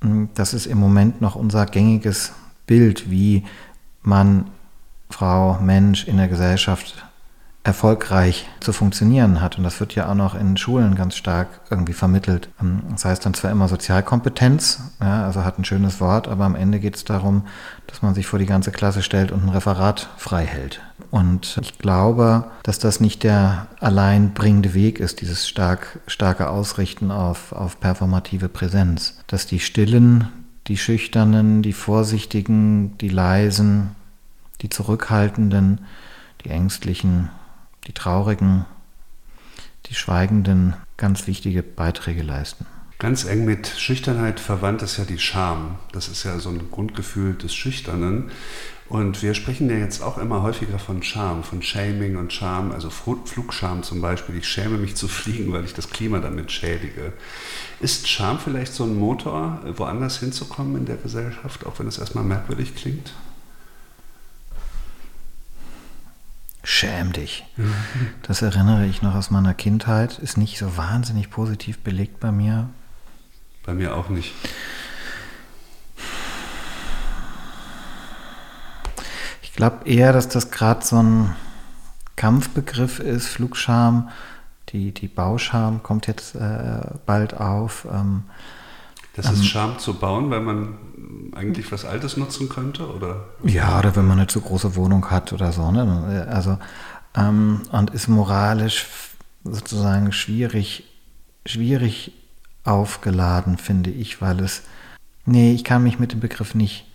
Mm, 0.00 0.24
das 0.34 0.54
ist 0.54 0.66
im 0.66 0.78
Moment 0.78 1.20
noch 1.20 1.36
unser 1.36 1.66
gängiges 1.66 2.32
Bild, 2.66 3.10
wie 3.10 3.44
man 4.02 4.46
Frau, 5.10 5.58
Mensch 5.60 6.08
in 6.08 6.16
der 6.16 6.28
Gesellschaft 6.28 7.06
erfolgreich 7.66 8.48
zu 8.60 8.72
funktionieren 8.72 9.40
hat. 9.40 9.58
Und 9.58 9.64
das 9.64 9.80
wird 9.80 9.96
ja 9.96 10.08
auch 10.08 10.14
noch 10.14 10.36
in 10.36 10.56
Schulen 10.56 10.94
ganz 10.94 11.16
stark 11.16 11.48
irgendwie 11.68 11.94
vermittelt. 11.94 12.48
Ähm, 12.60 12.82
das 12.92 13.04
heißt 13.04 13.26
dann 13.26 13.34
zwar 13.34 13.50
immer 13.50 13.66
Sozialkompetenz, 13.66 14.80
ja, 15.00 15.26
also 15.26 15.44
hat 15.44 15.58
ein 15.58 15.64
schönes 15.64 16.00
Wort, 16.00 16.28
aber 16.28 16.44
am 16.44 16.54
Ende 16.54 16.78
geht 16.78 16.94
es 16.94 17.04
darum, 17.04 17.42
dass 17.88 18.02
man 18.02 18.14
sich 18.14 18.28
vor 18.28 18.38
die 18.38 18.46
ganze 18.46 18.70
Klasse 18.70 19.02
stellt 19.02 19.32
und 19.32 19.42
ein 19.42 19.48
Referat 19.48 20.08
frei 20.16 20.46
hält. 20.46 20.80
Und 21.10 21.58
ich 21.60 21.78
glaube, 21.78 22.44
dass 22.62 22.78
das 22.78 23.00
nicht 23.00 23.24
der 23.24 23.66
allein 23.80 24.32
bringende 24.32 24.72
Weg 24.72 25.00
ist, 25.00 25.20
dieses 25.20 25.48
stark, 25.48 25.98
starke 26.06 26.48
Ausrichten 26.48 27.10
auf, 27.10 27.52
auf 27.52 27.80
performative 27.80 28.48
Präsenz. 28.48 29.18
Dass 29.26 29.46
die 29.46 29.60
Stillen, 29.60 30.28
die 30.68 30.78
Schüchternen, 30.78 31.62
die 31.62 31.72
Vorsichtigen, 31.72 32.96
die 32.98 33.08
Leisen, 33.08 33.90
die 34.62 34.68
Zurückhaltenden, 34.68 35.80
die 36.44 36.50
Ängstlichen, 36.50 37.28
die 37.86 37.92
Traurigen, 37.92 38.64
die 39.86 39.94
Schweigenden 39.94 40.74
ganz 40.96 41.26
wichtige 41.26 41.62
Beiträge 41.62 42.22
leisten. 42.22 42.66
Ganz 42.98 43.24
eng 43.24 43.44
mit 43.44 43.66
Schüchternheit 43.66 44.40
verwandt 44.40 44.80
ist 44.80 44.96
ja 44.96 45.04
die 45.04 45.18
Scham. 45.18 45.78
Das 45.92 46.08
ist 46.08 46.24
ja 46.24 46.38
so 46.38 46.48
ein 46.48 46.70
Grundgefühl 46.70 47.34
des 47.34 47.54
Schüchternen. 47.54 48.30
Und 48.88 49.22
wir 49.22 49.34
sprechen 49.34 49.68
ja 49.68 49.76
jetzt 49.76 50.00
auch 50.02 50.16
immer 50.16 50.42
häufiger 50.42 50.78
von 50.78 51.02
Scham, 51.02 51.42
von 51.42 51.60
Shaming 51.60 52.16
und 52.16 52.32
Scham, 52.32 52.70
also 52.70 52.88
Flugscham 52.88 53.82
zum 53.82 54.00
Beispiel. 54.00 54.36
Ich 54.36 54.48
schäme 54.48 54.78
mich 54.78 54.94
zu 54.96 55.08
fliegen, 55.08 55.52
weil 55.52 55.64
ich 55.64 55.74
das 55.74 55.90
Klima 55.90 56.20
damit 56.20 56.52
schädige. 56.52 57.12
Ist 57.80 58.08
Scham 58.08 58.38
vielleicht 58.38 58.72
so 58.72 58.84
ein 58.84 58.96
Motor, 58.96 59.60
woanders 59.76 60.18
hinzukommen 60.18 60.76
in 60.76 60.86
der 60.86 60.96
Gesellschaft, 60.96 61.66
auch 61.66 61.78
wenn 61.78 61.88
es 61.88 61.98
erstmal 61.98 62.24
merkwürdig 62.24 62.74
klingt? 62.76 63.12
Schäm 66.68 67.12
dich. 67.12 67.44
Das 68.22 68.42
erinnere 68.42 68.86
ich 68.86 69.00
noch 69.00 69.14
aus 69.14 69.30
meiner 69.30 69.54
Kindheit. 69.54 70.18
Ist 70.18 70.36
nicht 70.36 70.58
so 70.58 70.76
wahnsinnig 70.76 71.30
positiv 71.30 71.78
belegt 71.78 72.18
bei 72.18 72.32
mir. 72.32 72.68
Bei 73.64 73.72
mir 73.72 73.94
auch 73.94 74.08
nicht. 74.08 74.34
Ich 79.42 79.52
glaube 79.52 79.88
eher, 79.88 80.12
dass 80.12 80.26
das 80.26 80.50
gerade 80.50 80.84
so 80.84 81.00
ein 81.00 81.36
Kampfbegriff 82.16 82.98
ist, 82.98 83.28
Flugscham. 83.28 84.08
Die, 84.70 84.90
die 84.90 85.06
Bauscham 85.06 85.84
kommt 85.84 86.08
jetzt 86.08 86.34
äh, 86.34 86.80
bald 87.06 87.34
auf. 87.34 87.86
Ähm, 87.88 88.24
das 89.16 89.26
ist 89.26 89.38
ähm, 89.38 89.44
Scham 89.44 89.78
zu 89.78 89.94
bauen, 89.94 90.30
weil 90.30 90.40
man 90.40 90.74
eigentlich 91.34 91.70
was 91.72 91.84
Altes 91.84 92.16
nutzen 92.16 92.48
könnte? 92.48 92.86
Oder? 92.88 93.24
Ja, 93.44 93.78
oder 93.78 93.96
wenn 93.96 94.06
man 94.06 94.18
eine 94.18 94.26
zu 94.26 94.40
große 94.40 94.76
Wohnung 94.76 95.10
hat 95.10 95.32
oder 95.32 95.52
so. 95.52 95.70
Ne? 95.70 96.26
Also, 96.30 96.58
ähm, 97.14 97.62
und 97.72 97.90
ist 97.90 98.08
moralisch 98.08 98.86
sozusagen 99.44 100.12
schwierig, 100.12 100.84
schwierig 101.44 102.12
aufgeladen, 102.64 103.58
finde 103.58 103.90
ich, 103.90 104.20
weil 104.20 104.40
es 104.40 104.62
Nee, 105.26 105.52
ich 105.52 105.64
kann 105.64 105.82
mich 105.82 105.98
mit 105.98 106.12
dem 106.12 106.20
Begriff 106.20 106.54
nicht 106.54 106.85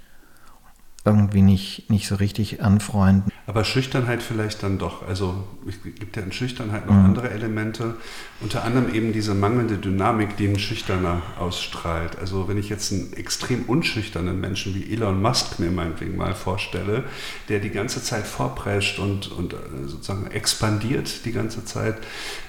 irgendwie 1.04 1.42
nicht, 1.42 1.90
nicht 1.90 2.08
so 2.08 2.16
richtig 2.16 2.62
anfreunden. 2.62 3.32
Aber 3.48 3.64
Schüchternheit 3.64 4.22
vielleicht 4.22 4.62
dann 4.62 4.78
doch. 4.78 5.08
Also 5.08 5.44
es 5.68 5.82
gibt 5.82 6.16
ja 6.16 6.22
in 6.22 6.32
Schüchternheit 6.32 6.86
noch 6.86 6.94
mhm. 6.94 7.06
andere 7.06 7.32
Elemente, 7.32 7.96
unter 8.40 8.64
anderem 8.64 8.94
eben 8.94 9.12
diese 9.12 9.34
mangelnde 9.34 9.78
Dynamik, 9.78 10.38
die 10.38 10.48
ein 10.48 10.60
Schüchterner 10.60 11.24
ausstrahlt. 11.40 12.20
Also 12.20 12.48
wenn 12.48 12.58
ich 12.58 12.70
jetzt 12.70 12.92
einen 12.92 13.14
extrem 13.14 13.64
unschüchternen 13.64 14.40
Menschen 14.40 14.76
wie 14.76 14.94
Elon 14.94 15.22
Musk 15.22 15.58
mir 15.60 15.72
meinetwegen 15.72 16.18
mal 16.18 16.36
vorstelle, 16.36 17.06
der 17.50 17.60
die 17.60 17.72
ganze 17.72 18.04
Zeit 18.04 18.28
vorprescht 18.28 19.00
und, 19.00 19.32
und 19.32 19.54
äh, 19.54 19.58
sozusagen 19.88 20.28
expandiert 20.28 21.26
die 21.26 21.32
ganze 21.32 21.66
Zeit, 21.66 21.98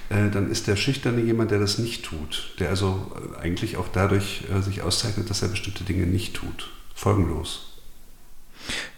äh, 0.09 0.29
dann 0.29 0.51
ist 0.51 0.67
der 0.67 0.75
Schüchterne 0.75 1.21
jemand, 1.21 1.49
der 1.49 1.59
das 1.59 1.79
nicht 1.79 2.05
tut. 2.05 2.53
Der 2.59 2.69
also 2.69 3.11
äh, 3.15 3.41
eigentlich 3.41 3.77
auch 3.77 3.87
dadurch 3.91 4.43
sich 4.61 4.83
auszeichnet, 4.83 5.31
dass 5.31 5.41
er 5.41 5.47
bestimmte 5.47 5.83
Dinge 5.83 6.05
nicht 6.05 6.35
tut. 6.35 6.69
Folgenlos. 6.93 7.72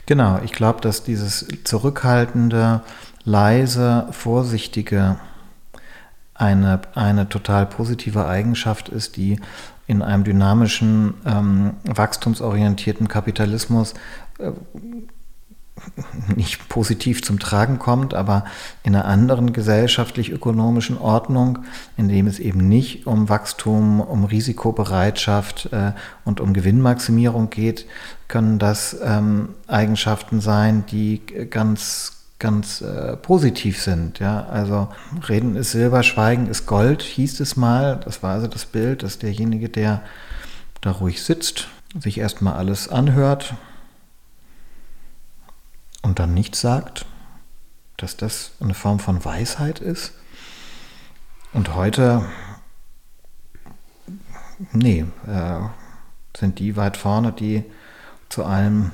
Genau, 0.06 0.40
ich 0.44 0.52
glaube, 0.52 0.82
dass 0.82 1.04
dieses 1.04 1.48
zurückhaltende, 1.64 2.82
leise, 3.24 4.08
vorsichtige 4.12 5.18
eine, 6.36 6.82
eine 6.94 7.28
total 7.28 7.66
positive 7.66 8.28
Eigenschaft 8.28 8.90
ist, 8.90 9.18
die 9.18 9.40
in 9.88 10.02
einem 10.02 10.24
dynamischen, 10.24 11.16
ähm, 11.26 11.74
wachstumsorientierten 11.86 13.08
Kapitalismus 13.08 13.94
äh, 14.40 14.52
nicht 16.36 16.70
positiv 16.70 17.22
zum 17.22 17.40
Tragen 17.40 17.80
kommt, 17.80 18.14
aber 18.14 18.46
in 18.84 18.96
einer 18.96 19.06
anderen 19.06 19.54
gesellschaftlich-ökonomischen 19.54 20.98
Ordnung, 20.98 21.60
in 21.98 22.08
dem 22.08 22.28
es 22.28 22.40
eben 22.40 22.68
nicht 22.68 23.08
um 23.08 23.30
Wachstum, 23.30 24.02
um 24.02 24.26
Risikobereitschaft 24.26 25.70
äh, 25.72 25.92
und 26.24 26.40
um 26.40 26.54
Gewinnmaximierung 26.54 27.50
geht, 27.50 27.86
können 28.28 28.58
das 28.58 28.96
ähm, 29.04 29.50
Eigenschaften 29.68 30.42
sein, 30.42 30.86
die 30.90 31.22
ganz 31.50 32.12
ganz 32.38 32.82
äh, 32.82 33.16
positiv 33.16 33.82
sind. 33.82 34.20
Ja? 34.20 34.46
Also 34.48 34.90
Reden 35.30 35.56
ist 35.56 35.72
Silber, 35.72 36.04
Schweigen 36.04 36.48
ist 36.48 36.66
Gold, 36.66 37.02
hieß 37.02 37.40
es 37.40 37.56
mal. 37.56 38.00
Das 38.04 38.24
war 38.24 38.34
also 38.34 38.48
das 38.48 38.66
Bild, 38.66 39.04
dass 39.04 39.20
derjenige, 39.20 39.70
der 39.70 40.02
da 40.82 40.92
ruhig 40.92 41.24
sitzt, 41.24 41.70
sich 41.98 42.18
erstmal 42.18 42.56
alles 42.56 42.90
anhört, 42.90 43.56
und 46.06 46.20
dann 46.20 46.36
nichts 46.36 46.62
sagt, 46.62 47.08
dass 47.98 48.16
das 48.16 48.52
eine 48.60 48.76
Form 48.76 49.00
von 49.00 49.26
Weisheit 49.26 49.80
ist. 49.80 50.14
Und 51.52 51.74
heute, 51.74 52.24
nee, 54.72 55.04
äh, 55.26 55.60
sind 56.38 56.60
die 56.60 56.78
weit 56.78 56.96
vorne, 56.96 57.32
die 57.32 57.64
zu 58.30 58.46
allem 58.46 58.92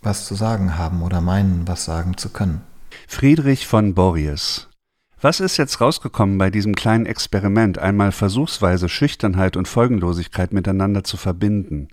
was 0.00 0.26
zu 0.26 0.36
sagen 0.36 0.78
haben 0.78 1.02
oder 1.02 1.20
meinen, 1.20 1.66
was 1.66 1.84
sagen 1.84 2.16
zu 2.16 2.28
können. 2.28 2.60
Friedrich 3.08 3.66
von 3.66 3.94
Borries. 3.94 4.68
Was 5.20 5.40
ist 5.40 5.56
jetzt 5.56 5.80
rausgekommen 5.80 6.38
bei 6.38 6.50
diesem 6.50 6.76
kleinen 6.76 7.06
Experiment, 7.06 7.78
einmal 7.78 8.12
versuchsweise 8.12 8.88
Schüchternheit 8.88 9.56
und 9.56 9.66
Folgenlosigkeit 9.66 10.52
miteinander 10.52 11.02
zu 11.02 11.16
verbinden? 11.16 11.88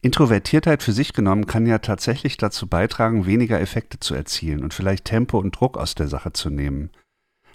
Introvertiertheit 0.00 0.82
für 0.82 0.92
sich 0.92 1.12
genommen 1.12 1.46
kann 1.46 1.66
ja 1.66 1.78
tatsächlich 1.78 2.36
dazu 2.36 2.68
beitragen, 2.68 3.26
weniger 3.26 3.60
Effekte 3.60 3.98
zu 3.98 4.14
erzielen 4.14 4.62
und 4.62 4.72
vielleicht 4.72 5.04
Tempo 5.04 5.38
und 5.38 5.58
Druck 5.58 5.76
aus 5.76 5.94
der 5.94 6.06
Sache 6.06 6.32
zu 6.32 6.50
nehmen. 6.50 6.90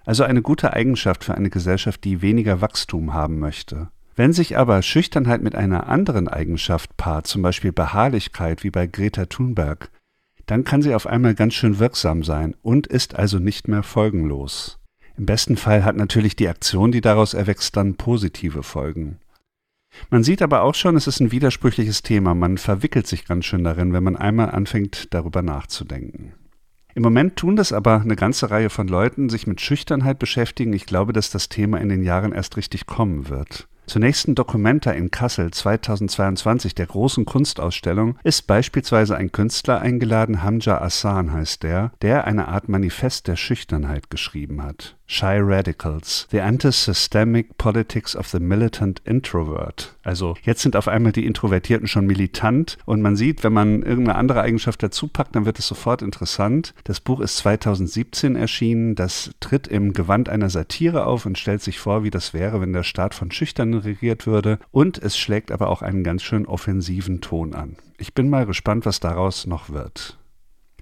Also 0.06 0.24
eine 0.24 0.42
gute 0.42 0.74
Eigenschaft 0.74 1.24
für 1.24 1.36
eine 1.36 1.50
Gesellschaft, 1.50 2.04
die 2.04 2.22
weniger 2.22 2.60
Wachstum 2.60 3.14
haben 3.14 3.40
möchte. 3.40 3.90
Wenn 4.16 4.34
sich 4.34 4.58
aber 4.58 4.82
Schüchternheit 4.82 5.42
mit 5.42 5.56
einer 5.56 5.88
anderen 5.88 6.28
Eigenschaft 6.28 6.98
paart, 6.98 7.26
zum 7.26 7.42
Beispiel 7.42 7.72
Beharrlichkeit 7.72 8.64
wie 8.64 8.70
bei 8.70 8.88
Greta 8.88 9.26
Thunberg, 9.26 9.90
dann 10.46 10.66
kann 10.66 10.82
sie 10.82 10.94
auf 10.94 11.08
einmal 11.08 11.36
ganz 11.36 11.54
schön 11.54 11.80
wirksam 11.80 12.24
sein 12.24 12.56
und 12.62 12.86
ist 12.86 13.16
also 13.16 13.40
nicht 13.40 13.70
mehr 13.70 13.82
folgenlos. 13.82 14.80
Im 15.18 15.26
besten 15.26 15.58
Fall 15.58 15.86
hat 15.86 15.96
natürlich 15.96 16.36
die 16.36 16.50
Aktion, 16.50 16.92
die 16.92 17.02
daraus 17.02 17.34
erwächst, 17.34 17.78
dann 17.78 17.96
positive 17.96 18.64
Folgen. 18.64 19.20
Man 20.10 20.24
sieht 20.24 20.42
aber 20.42 20.64
auch 20.64 20.76
schon, 20.76 20.96
es 20.96 21.08
ist 21.08 21.20
ein 21.20 21.32
widersprüchliches 21.32 22.02
Thema. 22.02 22.34
Man 22.36 22.58
verwickelt 22.58 23.08
sich 23.08 23.26
ganz 23.26 23.46
schön 23.46 23.64
darin, 23.64 23.94
wenn 23.94 24.04
man 24.04 24.16
einmal 24.16 24.50
anfängt, 24.52 25.14
darüber 25.14 25.42
nachzudenken. 25.42 26.34
Im 26.96 27.04
Moment 27.04 27.38
tun 27.38 27.56
das 27.56 27.74
aber 27.74 28.02
eine 28.02 28.16
ganze 28.16 28.52
Reihe 28.52 28.70
von 28.70 28.88
Leuten, 28.88 29.30
sich 29.30 29.48
mit 29.48 29.62
Schüchternheit 29.62 30.20
beschäftigen. 30.20 30.74
Ich 30.74 30.86
glaube, 30.86 31.12
dass 31.12 31.32
das 31.32 31.50
Thema 31.50 31.82
in 31.82 31.90
den 31.90 32.04
Jahren 32.04 32.34
erst 32.34 32.56
richtig 32.56 32.86
kommen 32.86 33.30
wird. 33.30 33.68
Zur 33.86 34.00
nächsten 34.00 34.34
Documenta 34.34 34.92
in 34.92 35.12
Kassel 35.12 35.52
2022, 35.52 36.74
der 36.74 36.86
großen 36.86 37.26
Kunstausstellung, 37.26 38.18
ist 38.24 38.48
beispielsweise 38.48 39.18
ein 39.18 39.32
Künstler 39.32 39.82
eingeladen, 39.82 40.42
Hamja 40.42 40.82
Assan 40.82 41.34
heißt 41.34 41.64
der, 41.64 41.92
der 42.02 42.26
eine 42.26 42.48
Art 42.48 42.70
Manifest 42.70 43.28
der 43.28 43.36
Schüchternheit 43.36 44.10
geschrieben 44.10 44.64
hat. 44.64 44.96
Shy 45.14 45.38
Radicals, 45.40 46.28
The 46.32 46.42
Anti-Systemic 46.42 47.60
Politics 47.60 48.16
of 48.16 48.28
the 48.30 48.40
Militant 48.40 49.00
Introvert. 49.06 49.96
Also 50.02 50.36
jetzt 50.42 50.64
sind 50.64 50.76
auf 50.76 50.88
einmal 50.88 51.12
die 51.12 51.28
Introvertierten 51.28 51.88
schon 51.88 52.08
militant 52.08 52.80
und 52.86 53.04
man 53.04 53.16
sieht, 53.16 53.44
wenn 53.44 53.54
man 53.54 53.84
irgendeine 53.84 54.18
andere 54.18 54.42
Eigenschaft 54.42 54.82
dazu 54.82 55.08
packt, 55.08 55.36
dann 55.36 55.46
wird 55.46 55.60
es 55.60 55.68
sofort 55.68 56.02
interessant. 56.02 56.74
Das 56.86 57.00
Buch 57.00 57.20
ist 57.20 57.38
2017 57.38 58.36
erschienen, 58.36 58.96
das 58.96 59.30
tritt 59.40 59.68
im 59.68 59.94
Gewand 59.94 60.30
einer 60.30 60.50
Satire 60.50 61.06
auf 61.06 61.28
und 61.28 61.38
stellt 61.38 61.62
sich 61.62 61.78
vor, 61.78 62.04
wie 62.04 62.10
das 62.10 62.34
wäre, 62.34 62.60
wenn 62.60 62.74
der 62.74 62.82
Staat 62.82 63.14
von 63.14 63.30
Schüchternen 63.30 63.82
regiert 63.82 64.26
würde 64.26 64.58
und 64.72 64.98
es 64.98 65.16
schlägt 65.16 65.52
aber 65.52 65.70
auch 65.70 65.84
einen 65.84 66.04
ganz 66.04 66.24
schön 66.24 66.48
offensiven 66.48 67.22
Ton 67.22 67.54
an. 67.54 67.76
Ich 68.00 68.16
bin 68.16 68.32
mal 68.32 68.48
gespannt, 68.48 68.88
was 68.88 69.00
daraus 69.00 69.46
noch 69.46 69.70
wird. 69.70 70.18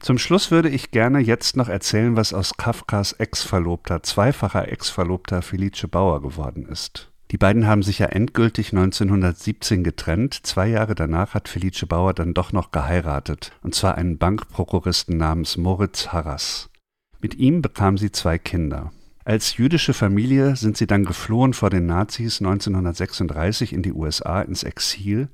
Zum 0.02 0.18
Schluss 0.18 0.50
würde 0.50 0.70
ich 0.70 0.90
gerne 0.90 1.20
jetzt 1.20 1.56
noch 1.56 1.70
erzählen, 1.70 2.16
was 2.16 2.34
aus 2.34 2.58
Kafkas 2.58 3.14
Ex-Verlobter, 3.14 4.02
zweifacher 4.02 4.72
Ex-Verlobter 4.72 5.44
Felice 5.44 5.88
Bauer 5.88 6.24
geworden 6.24 6.66
ist. 6.66 7.12
Die 7.30 7.38
beiden 7.38 7.68
haben 7.68 7.84
sich 7.84 8.00
ja 8.00 8.08
endgültig 8.08 8.74
1917 8.74 9.84
getrennt. 9.84 10.34
Zwei 10.44 10.68
Jahre 10.70 10.96
danach 10.96 11.36
hat 11.36 11.48
Felice 11.48 11.86
Bauer 11.86 12.16
dann 12.16 12.34
doch 12.34 12.52
noch 12.52 12.72
geheiratet, 12.72 13.52
und 13.62 13.76
zwar 13.76 13.96
einen 13.96 14.18
Bankprokuristen 14.18 15.18
namens 15.18 15.56
Moritz 15.56 16.08
Harras. 16.08 16.72
Mit 17.20 17.36
ihm 17.36 17.62
bekam 17.62 18.00
sie 18.00 18.12
zwei 18.12 18.40
Kinder. 18.40 18.92
Als 19.24 19.58
jüdische 19.58 19.94
Familie 19.94 20.56
sind 20.56 20.78
sie 20.78 20.88
dann 20.88 21.06
geflohen 21.06 21.54
vor 21.54 21.70
den 21.70 21.86
Nazis 21.86 22.42
1936 22.42 23.72
in 23.72 23.84
die 23.84 23.94
USA 23.94 24.42
ins 24.42 24.64
Exil. 24.64 25.30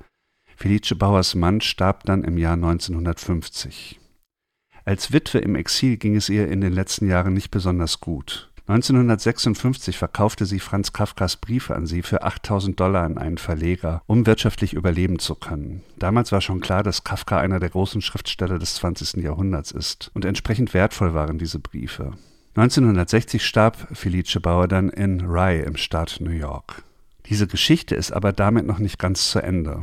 Felice 0.57 0.93
Bauers 0.93 1.35
Mann 1.35 1.61
starb 1.61 2.03
dann 2.03 2.25
im 2.25 2.37
Jahr 2.37 2.55
1950. 2.55 4.01
Als 4.87 5.11
Witwe 5.11 5.39
im 5.39 5.57
Exil 5.57 5.97
ging 5.97 6.15
es 6.15 6.29
ihr 6.29 6.47
in 6.47 6.61
den 6.61 6.71
letzten 6.71 7.09
Jahren 7.09 7.33
nicht 7.33 7.51
besonders 7.51 7.99
gut. 7.99 8.49
1956 8.67 9.97
verkaufte 9.97 10.45
sie 10.45 10.61
Franz 10.61 10.93
Kafkas 10.93 11.35
Briefe 11.35 11.75
an 11.75 11.85
sie 11.85 12.01
für 12.01 12.23
8000 12.23 12.79
Dollar 12.79 13.03
an 13.03 13.17
einen 13.17 13.37
Verleger, 13.37 14.01
um 14.07 14.25
wirtschaftlich 14.25 14.71
überleben 14.71 15.19
zu 15.19 15.35
können. 15.35 15.83
Damals 15.99 16.31
war 16.31 16.39
schon 16.39 16.61
klar, 16.61 16.83
dass 16.83 17.03
Kafka 17.03 17.37
einer 17.37 17.59
der 17.59 17.67
großen 17.67 18.01
Schriftsteller 18.01 18.59
des 18.59 18.75
20. 18.75 19.21
Jahrhunderts 19.21 19.71
ist 19.71 20.09
und 20.13 20.23
entsprechend 20.23 20.73
wertvoll 20.73 21.13
waren 21.13 21.37
diese 21.37 21.59
Briefe. 21.59 22.13
1960 22.55 23.45
starb 23.45 23.89
Felice 23.91 24.39
Bauer 24.39 24.69
dann 24.69 24.87
in 24.87 25.19
Rye 25.19 25.63
im 25.63 25.75
Staat 25.75 26.21
New 26.21 26.31
York. 26.31 26.83
Diese 27.25 27.47
Geschichte 27.47 27.93
ist 27.93 28.13
aber 28.13 28.31
damit 28.31 28.65
noch 28.65 28.79
nicht 28.79 28.99
ganz 28.99 29.31
zu 29.31 29.43
Ende. 29.43 29.81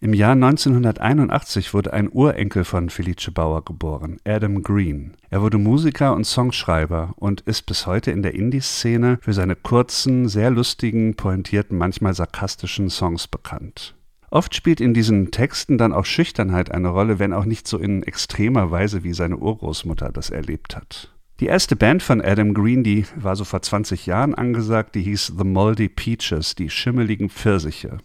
Im 0.00 0.14
Jahr 0.14 0.32
1981 0.32 1.74
wurde 1.74 1.92
ein 1.92 2.08
Urenkel 2.08 2.62
von 2.62 2.88
Felice 2.88 3.32
Bauer 3.32 3.64
geboren, 3.64 4.18
Adam 4.24 4.62
Green. 4.62 5.16
Er 5.28 5.42
wurde 5.42 5.58
Musiker 5.58 6.14
und 6.14 6.24
Songschreiber 6.24 7.14
und 7.16 7.40
ist 7.40 7.66
bis 7.66 7.84
heute 7.84 8.12
in 8.12 8.22
der 8.22 8.34
Indie-Szene 8.34 9.18
für 9.20 9.32
seine 9.32 9.56
kurzen, 9.56 10.28
sehr 10.28 10.50
lustigen, 10.50 11.16
pointierten, 11.16 11.76
manchmal 11.76 12.14
sarkastischen 12.14 12.90
Songs 12.90 13.26
bekannt. 13.26 13.96
Oft 14.30 14.54
spielt 14.54 14.80
in 14.80 14.94
diesen 14.94 15.32
Texten 15.32 15.78
dann 15.78 15.92
auch 15.92 16.04
Schüchternheit 16.04 16.70
eine 16.70 16.90
Rolle, 16.90 17.18
wenn 17.18 17.32
auch 17.32 17.44
nicht 17.44 17.66
so 17.66 17.76
in 17.76 18.04
extremer 18.04 18.70
Weise, 18.70 19.02
wie 19.02 19.14
seine 19.14 19.38
Urgroßmutter 19.38 20.12
das 20.12 20.30
erlebt 20.30 20.76
hat. 20.76 21.12
Die 21.40 21.46
erste 21.46 21.74
Band 21.74 22.04
von 22.04 22.20
Adam 22.20 22.54
Green, 22.54 22.84
die 22.84 23.04
war 23.16 23.34
so 23.34 23.42
vor 23.42 23.62
20 23.62 24.06
Jahren 24.06 24.36
angesagt, 24.36 24.94
die 24.94 25.02
hieß 25.02 25.34
The 25.38 25.44
Moldy 25.44 25.88
Peaches, 25.88 26.54
die 26.54 26.70
schimmeligen 26.70 27.30
Pfirsiche. 27.30 27.98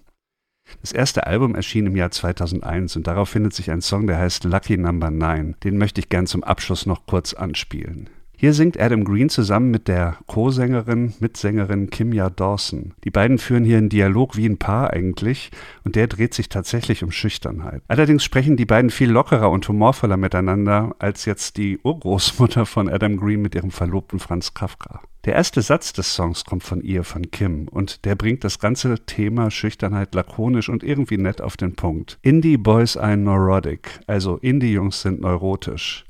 Das 0.83 0.91
erste 0.91 1.25
Album 1.27 1.55
erschien 1.55 1.87
im 1.87 1.95
Jahr 1.95 2.11
2001 2.11 2.97
und 2.97 3.07
darauf 3.07 3.29
findet 3.29 3.53
sich 3.53 3.71
ein 3.71 3.79
Song, 3.79 4.05
der 4.05 4.17
heißt 4.17 4.43
Lucky 4.43 4.77
Number 4.77 5.11
9. 5.11 5.55
Den 5.63 5.77
möchte 5.77 6.01
ich 6.01 6.09
gern 6.09 6.27
zum 6.27 6.43
Abschluss 6.43 6.85
noch 6.85 7.05
kurz 7.05 7.33
anspielen. 7.33 8.09
Hier 8.35 8.51
singt 8.51 8.77
Adam 8.77 9.05
Green 9.05 9.29
zusammen 9.29 9.71
mit 9.71 9.87
der 9.87 10.17
Co-Sängerin, 10.27 11.13
Mitsängerin 11.21 11.89
Kimya 11.89 12.29
Dawson. 12.29 12.91
Die 13.05 13.11
beiden 13.11 13.37
führen 13.37 13.63
hier 13.63 13.77
einen 13.77 13.87
Dialog 13.87 14.35
wie 14.35 14.45
ein 14.45 14.57
Paar 14.57 14.91
eigentlich 14.91 15.51
und 15.85 15.95
der 15.95 16.07
dreht 16.07 16.33
sich 16.33 16.49
tatsächlich 16.49 17.01
um 17.01 17.11
Schüchternheit. 17.11 17.81
Allerdings 17.87 18.25
sprechen 18.25 18.57
die 18.57 18.65
beiden 18.65 18.89
viel 18.89 19.09
lockerer 19.09 19.49
und 19.51 19.65
humorvoller 19.65 20.17
miteinander 20.17 20.93
als 20.99 21.23
jetzt 21.23 21.55
die 21.55 21.79
Urgroßmutter 21.81 22.65
von 22.65 22.89
Adam 22.89 23.15
Green 23.15 23.41
mit 23.41 23.55
ihrem 23.55 23.71
Verlobten 23.71 24.19
Franz 24.19 24.53
Kafka. 24.53 24.99
Der 25.25 25.35
erste 25.35 25.61
Satz 25.61 25.93
des 25.93 26.13
Songs 26.13 26.43
kommt 26.43 26.63
von 26.63 26.81
ihr, 26.81 27.05
von 27.05 27.31
Kim, 27.31 27.69
und 27.69 28.03
der 28.03 28.15
bringt 28.15 28.43
das 28.43 28.59
ganze 28.59 29.05
Thema 29.05 29.51
Schüchternheit 29.51 30.13
lakonisch 30.13 30.67
und 30.67 30.83
irgendwie 30.83 31.17
nett 31.17 31.39
auf 31.39 31.55
den 31.55 31.75
Punkt. 31.75 32.19
Indie 32.21 32.57
Boys 32.57 32.97
are 32.97 33.15
neurotic, 33.15 34.01
also 34.05 34.35
Indie-Jungs 34.35 35.01
sind 35.01 35.21
neurotisch. 35.21 36.03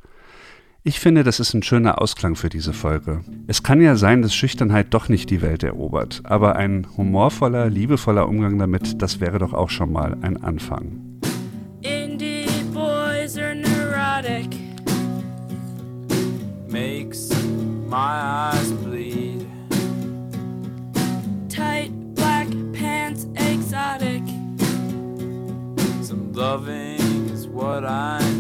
Ich 0.82 0.99
finde, 0.99 1.23
das 1.23 1.39
ist 1.39 1.54
ein 1.54 1.62
schöner 1.62 2.02
Ausklang 2.02 2.36
für 2.36 2.49
diese 2.49 2.73
Folge. 2.73 3.21
Es 3.45 3.62
kann 3.62 3.82
ja 3.82 3.95
sein, 3.97 4.23
dass 4.23 4.34
Schüchternheit 4.34 4.95
doch 4.95 5.10
nicht 5.10 5.30
die 5.30 5.43
Welt 5.43 5.62
erobert, 5.62 6.21
aber 6.23 6.56
ein 6.56 6.88
humorvoller, 6.97 7.69
liebevoller 7.69 8.28
Umgang 8.28 8.58
damit, 8.58 8.99
das 8.99 9.19
wäre 9.19 9.38
doch 9.38 9.54
auch 9.54 9.69
schon 9.69 9.91
mal 9.91 10.17
ein 10.21 10.41
Anfang. 10.41 11.19
Indie 11.82 12.47
boys 12.73 13.38
are 13.38 13.54
neurotic. 13.54 14.49
Makes 16.67 17.30
my 17.88 18.52
eyes 18.52 18.62
loving 26.34 27.30
is 27.30 27.48
what 27.48 27.86
I 27.86 28.33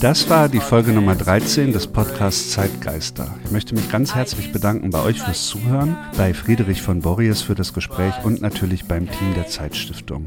Das 0.00 0.30
war 0.30 0.48
die 0.48 0.60
Folge 0.60 0.92
Nummer 0.92 1.16
13 1.16 1.72
des 1.72 1.88
Podcasts 1.88 2.52
Zeitgeister. 2.52 3.34
Ich 3.44 3.50
möchte 3.50 3.74
mich 3.74 3.90
ganz 3.90 4.14
herzlich 4.14 4.52
bedanken 4.52 4.90
bei 4.90 5.02
euch 5.02 5.20
fürs 5.20 5.48
Zuhören, 5.48 5.96
bei 6.16 6.34
Friedrich 6.34 6.82
von 6.82 7.00
Borries 7.00 7.42
für 7.42 7.56
das 7.56 7.74
Gespräch 7.74 8.14
und 8.22 8.40
natürlich 8.40 8.84
beim 8.84 9.10
Team 9.10 9.34
der 9.34 9.48
Zeitstiftung. 9.48 10.26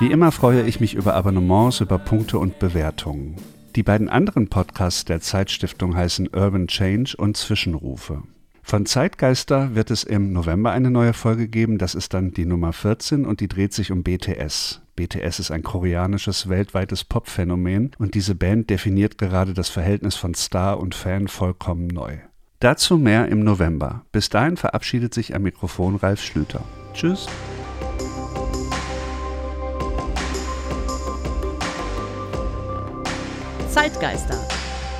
Wie 0.00 0.10
immer 0.10 0.32
freue 0.32 0.62
ich 0.62 0.80
mich 0.80 0.94
über 0.94 1.14
Abonnements, 1.14 1.80
über 1.80 1.98
Punkte 1.98 2.38
und 2.38 2.58
Bewertungen. 2.58 3.36
Die 3.76 3.82
beiden 3.82 4.08
anderen 4.08 4.48
Podcasts 4.48 5.04
der 5.04 5.20
Zeitstiftung 5.20 5.94
heißen 5.94 6.30
Urban 6.34 6.66
Change 6.66 7.14
und 7.18 7.36
Zwischenrufe. 7.36 8.22
Von 8.62 8.86
Zeitgeister 8.86 9.74
wird 9.74 9.90
es 9.90 10.02
im 10.02 10.32
November 10.32 10.72
eine 10.72 10.90
neue 10.90 11.12
Folge 11.12 11.48
geben, 11.48 11.76
das 11.76 11.94
ist 11.94 12.14
dann 12.14 12.32
die 12.32 12.46
Nummer 12.46 12.72
14 12.72 13.26
und 13.26 13.40
die 13.40 13.48
dreht 13.48 13.74
sich 13.74 13.92
um 13.92 14.02
BTS. 14.02 14.80
BTS 14.98 15.38
ist 15.38 15.50
ein 15.52 15.62
koreanisches 15.62 16.48
weltweites 16.48 17.04
Popphänomen 17.04 17.92
und 17.98 18.14
diese 18.14 18.34
Band 18.34 18.68
definiert 18.68 19.16
gerade 19.16 19.54
das 19.54 19.68
Verhältnis 19.68 20.16
von 20.16 20.34
Star 20.34 20.80
und 20.80 20.96
Fan 20.96 21.28
vollkommen 21.28 21.86
neu. 21.86 22.16
Dazu 22.58 22.98
mehr 22.98 23.28
im 23.28 23.44
November. 23.44 24.04
Bis 24.10 24.28
dahin 24.28 24.56
verabschiedet 24.56 25.14
sich 25.14 25.36
am 25.36 25.42
Mikrofon 25.42 25.94
Ralf 25.94 26.20
Schlüter. 26.20 26.64
Tschüss. 26.94 27.28
Zeitgeister, 33.70 34.48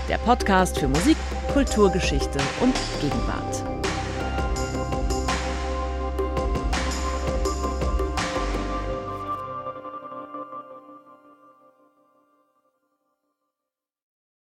der 0.09 0.19
Podcast 0.19 0.79
für 0.79 0.87
Musik, 0.87 1.17
Kulturgeschichte 1.53 2.39
und 2.61 2.77
Gegenwart. 3.01 3.78